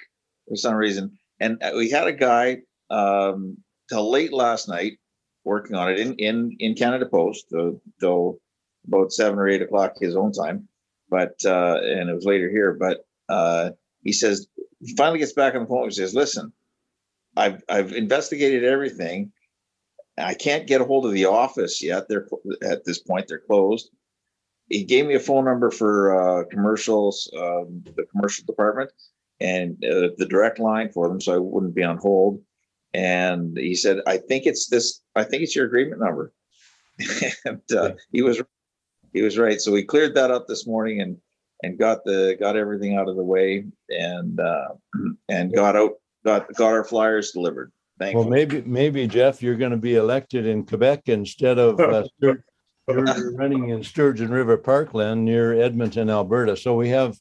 for 0.48 0.56
some 0.56 0.74
reason. 0.74 1.16
And 1.40 1.62
uh, 1.62 1.72
we 1.76 1.88
had 1.88 2.08
a 2.08 2.12
guy 2.12 2.58
um, 2.90 3.56
till 3.88 4.10
late 4.10 4.32
last 4.32 4.68
night 4.68 4.98
working 5.44 5.76
on 5.76 5.90
it 5.90 5.98
in 5.98 6.14
in 6.16 6.56
in 6.60 6.74
Canada 6.74 7.06
Post, 7.06 7.46
though, 7.50 7.80
though 8.00 8.38
about 8.86 9.12
seven 9.12 9.38
or 9.38 9.48
eight 9.48 9.62
o'clock 9.62 9.94
his 10.00 10.16
own 10.16 10.32
time, 10.32 10.68
but 11.08 11.34
uh, 11.44 11.78
and 11.82 12.08
it 12.08 12.14
was 12.14 12.24
later 12.24 12.50
here. 12.50 12.72
But 12.74 13.06
uh, 13.28 13.70
he 14.02 14.12
says 14.12 14.46
he 14.80 14.94
finally 14.96 15.18
gets 15.18 15.32
back 15.32 15.54
on 15.54 15.62
the 15.62 15.66
phone. 15.66 15.84
He 15.84 15.90
says, 15.92 16.14
"Listen, 16.14 16.52
I've 17.36 17.62
I've 17.68 17.92
investigated 17.92 18.64
everything. 18.64 19.32
I 20.18 20.34
can't 20.34 20.66
get 20.66 20.80
a 20.80 20.84
hold 20.84 21.06
of 21.06 21.12
the 21.12 21.26
office 21.26 21.82
yet. 21.82 22.08
They're 22.08 22.26
at 22.62 22.84
this 22.84 22.98
point 22.98 23.26
they're 23.28 23.38
closed. 23.38 23.90
He 24.68 24.84
gave 24.84 25.06
me 25.06 25.14
a 25.14 25.20
phone 25.20 25.46
number 25.46 25.70
for 25.70 26.40
uh, 26.40 26.44
commercials, 26.50 27.30
um, 27.34 27.82
the 27.96 28.04
commercial 28.12 28.44
department, 28.44 28.90
and 29.40 29.82
uh, 29.82 30.10
the 30.18 30.26
direct 30.28 30.58
line 30.58 30.90
for 30.90 31.08
them, 31.08 31.20
so 31.20 31.34
I 31.34 31.38
wouldn't 31.38 31.74
be 31.74 31.84
on 31.84 31.96
hold. 31.96 32.42
And 32.94 33.56
he 33.56 33.74
said, 33.74 33.98
"I 34.06 34.16
think 34.16 34.46
it's 34.46 34.68
this. 34.68 35.00
I 35.14 35.24
think 35.24 35.42
it's 35.42 35.54
your 35.54 35.66
agreement 35.66 36.00
number." 36.00 36.32
and 37.44 37.60
uh, 37.76 37.92
he 38.12 38.22
was 38.22 38.42
he 39.12 39.22
was 39.22 39.38
right. 39.38 39.60
So 39.60 39.72
we 39.72 39.84
cleared 39.84 40.14
that 40.14 40.30
up 40.30 40.46
this 40.46 40.66
morning 40.66 41.00
and 41.00 41.16
and 41.62 41.78
got 41.78 42.04
the 42.04 42.36
got 42.38 42.56
everything 42.56 42.96
out 42.96 43.08
of 43.08 43.16
the 43.16 43.24
way 43.24 43.64
and 43.90 44.40
uh, 44.40 44.68
and 45.28 45.54
got 45.54 45.76
out 45.76 45.92
got 46.24 46.52
got 46.54 46.72
our 46.72 46.84
flyers 46.84 47.32
delivered. 47.32 47.72
Thank 47.98 48.14
well, 48.14 48.24
you. 48.24 48.30
maybe, 48.30 48.62
maybe 48.62 49.06
Jeff, 49.08 49.42
you're 49.42 49.56
going 49.56 49.72
to 49.72 49.76
be 49.76 49.96
elected 49.96 50.46
in 50.46 50.64
Quebec 50.64 51.02
instead 51.06 51.58
of 51.58 51.80
uh, 51.80 52.04
Stur- 52.22 52.42
you're 52.88 53.34
running 53.34 53.70
in 53.70 53.82
Sturgeon 53.82 54.30
River 54.30 54.56
Parkland 54.56 55.24
near 55.24 55.60
Edmonton, 55.60 56.08
Alberta. 56.08 56.56
So 56.56 56.74
we 56.74 56.88
have 56.90 57.18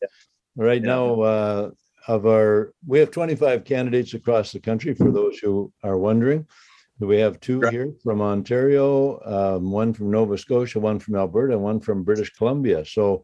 right 0.55 0.81
Yeah. 0.81 0.87
now 0.87 1.21
uh, 1.21 1.71
of 2.07 2.25
our, 2.25 2.73
we 2.85 2.99
have 2.99 3.11
25 3.11 3.63
candidates 3.65 4.13
across 4.13 4.51
the 4.51 4.59
country 4.59 4.93
for 4.93 5.11
those 5.11 5.37
who 5.39 5.71
are 5.83 5.97
wondering. 5.97 6.47
We 6.99 7.19
have 7.19 7.39
two 7.39 7.61
here 7.69 7.93
from 8.03 8.21
Ontario, 8.21 9.19
um, 9.23 9.69
one 9.69 9.93
from 9.93 10.09
Nova 10.09 10.37
Scotia, 10.37 10.79
one 10.79 10.97
from 10.97 11.15
Alberta, 11.15 11.53
and 11.53 11.61
one 11.61 11.79
from 11.79 12.03
British 12.03 12.31
Columbia. 12.31 12.85
So, 12.85 13.23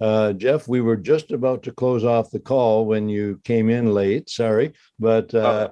uh, 0.00 0.32
Jeff, 0.32 0.66
we 0.66 0.80
were 0.80 0.96
just 0.96 1.30
about 1.30 1.62
to 1.64 1.72
close 1.72 2.04
off 2.04 2.30
the 2.30 2.40
call 2.40 2.86
when 2.86 3.10
you 3.10 3.38
came 3.44 3.68
in 3.68 3.92
late. 3.92 4.30
Sorry, 4.30 4.72
but 4.98 5.34
uh, 5.34 5.70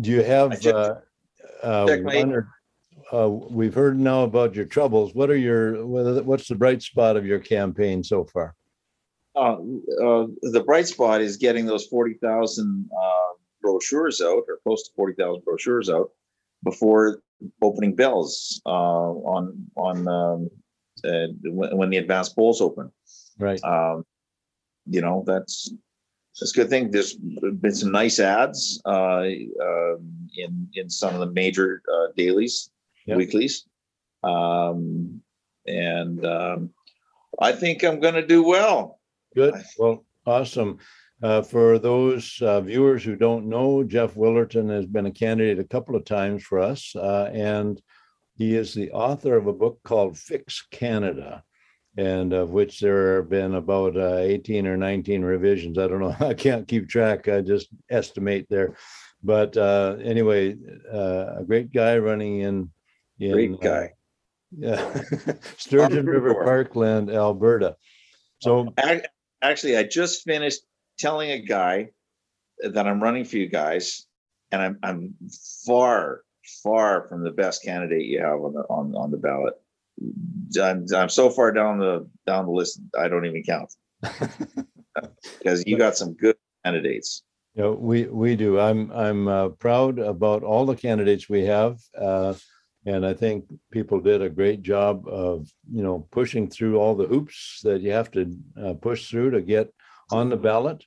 do 0.00 0.10
you 0.10 0.22
have 0.22 0.64
uh, 0.66 0.94
uh, 1.62 1.86
or 2.14 2.48
uh, 3.12 3.28
we've 3.28 3.74
heard 3.74 4.00
now 4.00 4.22
about 4.22 4.54
your 4.54 4.64
troubles. 4.64 5.14
What 5.14 5.30
are 5.30 5.36
your 5.36 5.86
what's 5.86 6.48
the 6.48 6.54
bright 6.54 6.82
spot 6.82 7.16
of 7.16 7.26
your 7.26 7.38
campaign 7.38 8.02
so 8.02 8.24
far? 8.24 8.54
Uh, 9.34 9.56
uh, 10.04 10.26
the 10.42 10.62
bright 10.64 10.86
spot 10.86 11.20
is 11.20 11.36
getting 11.36 11.66
those 11.66 11.86
forty 11.86 12.14
thousand 12.14 12.88
uh, 13.02 13.32
brochures 13.62 14.20
out, 14.20 14.42
or 14.48 14.58
close 14.62 14.82
to 14.84 14.90
forty 14.94 15.14
thousand 15.14 15.42
brochures 15.44 15.88
out, 15.88 16.10
before 16.64 17.22
opening 17.62 17.94
bells 17.94 18.60
uh, 18.66 18.68
on 18.68 19.66
on 19.76 20.08
um, 20.08 20.50
uh, 21.04 21.28
when, 21.44 21.76
when 21.76 21.90
the 21.90 21.96
advanced 21.96 22.36
polls 22.36 22.60
open. 22.60 22.90
Right. 23.38 23.62
Um, 23.64 24.04
you 24.86 25.00
know, 25.00 25.24
that's 25.26 25.72
that's 26.38 26.52
a 26.54 26.60
good 26.60 26.68
thing. 26.68 26.90
There's 26.90 27.14
been 27.14 27.74
some 27.74 27.92
nice 27.92 28.18
ads 28.20 28.80
uh, 28.84 29.22
um 29.62 30.28
in 30.36 30.68
in 30.74 30.90
some 30.90 31.14
of 31.14 31.20
the 31.20 31.30
major 31.32 31.82
uh, 31.92 32.08
dailies, 32.16 32.70
Yeah. 33.06 33.16
weeklies, 33.16 33.66
um, 34.22 35.22
and 35.66 36.24
um, 36.26 36.70
I 37.40 37.52
think 37.52 37.82
I'm 37.82 38.00
going 38.00 38.14
to 38.14 38.26
do 38.26 38.42
well. 38.42 38.98
Good. 39.34 39.54
Well, 39.78 40.04
awesome. 40.26 40.78
Uh, 41.22 41.40
for 41.40 41.78
those 41.78 42.40
uh, 42.42 42.60
viewers 42.60 43.04
who 43.04 43.14
don't 43.14 43.48
know, 43.48 43.84
Jeff 43.84 44.14
Willerton 44.14 44.68
has 44.70 44.86
been 44.86 45.06
a 45.06 45.12
candidate 45.12 45.60
a 45.60 45.68
couple 45.68 45.94
of 45.94 46.04
times 46.04 46.42
for 46.42 46.58
us, 46.58 46.96
uh, 46.96 47.30
and 47.32 47.80
he 48.36 48.56
is 48.56 48.74
the 48.74 48.90
author 48.90 49.36
of 49.36 49.46
a 49.46 49.52
book 49.52 49.78
called 49.84 50.18
Fix 50.18 50.66
Canada, 50.72 51.44
and 51.96 52.32
of 52.32 52.50
which 52.50 52.80
there 52.80 53.16
have 53.16 53.28
been 53.30 53.54
about 53.54 53.96
uh, 53.96 54.16
18 54.16 54.66
or 54.66 54.76
19 54.76 55.22
revisions. 55.22 55.78
I 55.78 55.86
don't 55.86 56.00
know. 56.00 56.16
I 56.26 56.34
can't 56.34 56.66
keep 56.66 56.88
track. 56.88 57.28
I 57.28 57.40
just 57.40 57.68
estimate 57.88 58.46
there. 58.50 58.74
But 59.22 59.56
uh, 59.56 59.98
anyway, 60.02 60.56
uh, 60.92 61.36
a 61.38 61.44
great 61.46 61.72
guy 61.72 61.98
running 61.98 62.40
in. 62.40 62.70
in 63.20 63.32
Great 63.32 63.60
guy. 63.60 63.92
yeah, 64.50 65.02
Sturgeon 65.56 66.06
River. 66.06 66.34
Parkland, 66.34 67.10
Alberta. 67.10 67.76
So 68.40 68.74
Actually, 69.42 69.76
I 69.76 69.82
just 69.82 70.22
finished 70.22 70.62
telling 70.98 71.30
a 71.30 71.40
guy 71.40 71.90
that 72.60 72.86
I'm 72.86 73.02
running 73.02 73.24
for 73.24 73.36
you 73.36 73.48
guys, 73.48 74.06
and 74.50 74.62
I'm 74.62 74.78
I'm 74.82 75.14
far 75.66 76.22
far 76.62 77.06
from 77.08 77.22
the 77.24 77.30
best 77.30 77.62
candidate 77.62 78.06
you 78.06 78.20
have 78.20 78.40
on 78.40 78.52
the 78.54 78.60
on, 78.70 78.94
on 78.94 79.10
the 79.10 79.16
ballot. 79.16 79.54
I'm, 80.60 80.86
I'm 80.94 81.08
so 81.08 81.30
far 81.30 81.52
down 81.52 81.78
the 81.78 82.08
down 82.26 82.46
the 82.46 82.52
list, 82.52 82.80
I 82.98 83.08
don't 83.08 83.26
even 83.26 83.42
count 83.42 83.72
because 85.38 85.64
you 85.66 85.76
got 85.76 85.96
some 85.96 86.14
good 86.14 86.36
candidates. 86.64 87.22
Yeah, 87.54 87.68
we 87.68 88.04
we 88.04 88.34
do. 88.34 88.58
I'm 88.58 88.90
I'm 88.92 89.28
uh, 89.28 89.48
proud 89.50 89.98
about 89.98 90.42
all 90.42 90.64
the 90.64 90.74
candidates 90.74 91.28
we 91.28 91.44
have, 91.44 91.78
uh, 91.98 92.34
and 92.86 93.06
I 93.06 93.14
think 93.14 93.44
people 93.70 94.00
did 94.00 94.22
a 94.22 94.30
great 94.30 94.62
job 94.62 95.06
of 95.06 95.48
you 95.70 95.82
know 95.82 96.06
pushing 96.10 96.48
through 96.48 96.78
all 96.78 96.94
the 96.94 97.06
hoops 97.06 97.60
that 97.62 97.80
you 97.80 97.92
have 97.92 98.10
to 98.12 98.36
uh, 98.62 98.74
push 98.74 99.08
through 99.08 99.30
to 99.32 99.42
get 99.42 99.72
on 100.10 100.28
the 100.28 100.36
ballot, 100.36 100.84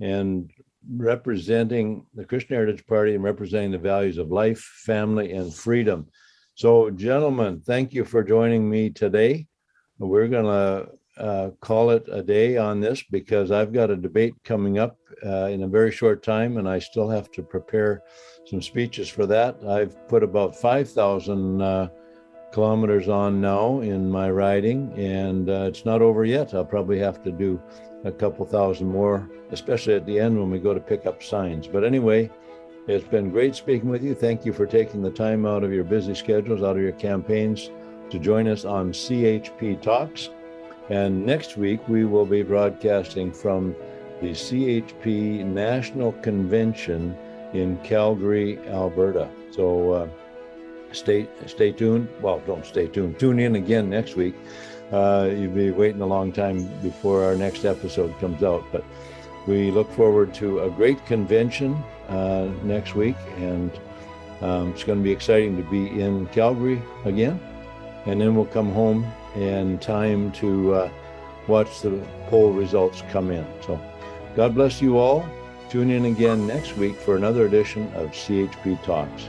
and 0.00 0.50
representing 0.90 2.06
the 2.14 2.24
Christian 2.24 2.56
Heritage 2.56 2.86
Party 2.86 3.14
and 3.14 3.22
representing 3.22 3.70
the 3.70 3.78
values 3.78 4.18
of 4.18 4.30
life, 4.30 4.60
family, 4.84 5.32
and 5.32 5.54
freedom. 5.54 6.08
So, 6.54 6.90
gentlemen, 6.90 7.60
thank 7.60 7.94
you 7.94 8.04
for 8.04 8.22
joining 8.22 8.68
me 8.68 8.90
today. 8.90 9.46
We're 9.98 10.28
gonna 10.28 10.86
uh, 11.18 11.50
call 11.60 11.90
it 11.90 12.04
a 12.10 12.22
day 12.22 12.56
on 12.56 12.80
this 12.80 13.02
because 13.02 13.50
I've 13.50 13.72
got 13.72 13.90
a 13.90 13.96
debate 13.96 14.34
coming 14.44 14.78
up 14.78 14.96
uh, 15.24 15.46
in 15.46 15.62
a 15.62 15.68
very 15.68 15.92
short 15.92 16.22
time, 16.22 16.56
and 16.56 16.68
I 16.68 16.78
still 16.78 17.08
have 17.08 17.30
to 17.32 17.42
prepare 17.42 18.02
some 18.46 18.62
speeches 18.62 19.08
for 19.08 19.26
that. 19.26 19.56
I've 19.64 20.08
put 20.08 20.22
about 20.22 20.56
5,000 20.56 21.60
uh, 21.60 21.88
kilometers 22.52 23.08
on 23.08 23.40
now 23.40 23.80
in 23.80 24.10
my 24.10 24.30
riding, 24.30 24.92
and 24.92 25.48
uh, 25.48 25.64
it's 25.68 25.84
not 25.84 26.02
over 26.02 26.24
yet. 26.24 26.54
I'll 26.54 26.64
probably 26.64 26.98
have 26.98 27.22
to 27.24 27.32
do 27.32 27.60
a 28.04 28.12
couple 28.12 28.44
thousand 28.46 28.88
more, 28.88 29.30
especially 29.50 29.94
at 29.94 30.06
the 30.06 30.18
end 30.18 30.38
when 30.38 30.50
we 30.50 30.58
go 30.58 30.74
to 30.74 30.80
pick 30.80 31.06
up 31.06 31.22
signs. 31.22 31.66
But 31.66 31.84
anyway, 31.84 32.30
it's 32.88 33.06
been 33.06 33.30
great 33.30 33.54
speaking 33.54 33.88
with 33.88 34.02
you. 34.02 34.14
Thank 34.14 34.44
you 34.44 34.52
for 34.52 34.66
taking 34.66 35.02
the 35.02 35.10
time 35.10 35.46
out 35.46 35.62
of 35.62 35.72
your 35.72 35.84
busy 35.84 36.14
schedules, 36.14 36.62
out 36.62 36.76
of 36.76 36.82
your 36.82 36.92
campaigns 36.92 37.70
to 38.10 38.18
join 38.18 38.48
us 38.48 38.64
on 38.64 38.92
CHP 38.92 39.80
Talks. 39.80 40.30
And 40.88 41.24
next 41.24 41.56
week, 41.56 41.80
we 41.88 42.04
will 42.04 42.26
be 42.26 42.42
broadcasting 42.42 43.32
from 43.32 43.74
the 44.20 44.30
CHP 44.30 45.44
National 45.44 46.12
Convention 46.12 47.16
in 47.52 47.76
Calgary, 47.78 48.58
Alberta. 48.68 49.28
So 49.50 49.92
uh, 49.92 50.08
stay 50.92 51.28
stay 51.46 51.72
tuned. 51.72 52.08
Well, 52.20 52.42
don't 52.46 52.64
stay 52.64 52.88
tuned. 52.88 53.18
Tune 53.18 53.38
in 53.38 53.56
again 53.56 53.90
next 53.90 54.16
week. 54.16 54.34
Uh, 54.90 55.30
you'll 55.32 55.52
be 55.52 55.70
waiting 55.70 56.02
a 56.02 56.06
long 56.06 56.32
time 56.32 56.68
before 56.82 57.24
our 57.24 57.34
next 57.34 57.64
episode 57.64 58.16
comes 58.18 58.42
out, 58.42 58.64
but 58.70 58.84
we 59.46 59.70
look 59.70 59.90
forward 59.92 60.34
to 60.34 60.60
a 60.60 60.70
great 60.70 61.04
convention 61.06 61.74
uh, 62.08 62.48
next 62.62 62.94
week, 62.94 63.16
and 63.38 63.70
um, 64.42 64.70
it's 64.72 64.84
going 64.84 64.98
to 64.98 65.02
be 65.02 65.10
exciting 65.10 65.56
to 65.56 65.62
be 65.70 66.00
in 66.00 66.26
Calgary 66.26 66.80
again. 67.04 67.40
And 68.04 68.20
then 68.20 68.34
we'll 68.34 68.44
come 68.46 68.70
home 68.72 69.10
in 69.36 69.78
time 69.78 70.32
to 70.32 70.74
uh, 70.74 70.90
watch 71.48 71.80
the 71.80 72.02
poll 72.28 72.52
results 72.52 73.02
come 73.10 73.30
in. 73.30 73.46
So, 73.66 73.80
God 74.36 74.54
bless 74.54 74.80
you 74.80 74.98
all. 74.98 75.26
Tune 75.68 75.90
in 75.90 76.04
again 76.04 76.46
next 76.46 76.76
week 76.76 76.96
for 76.96 77.16
another 77.16 77.46
edition 77.46 77.92
of 77.94 78.10
CHP 78.10 78.82
Talks. 78.84 79.28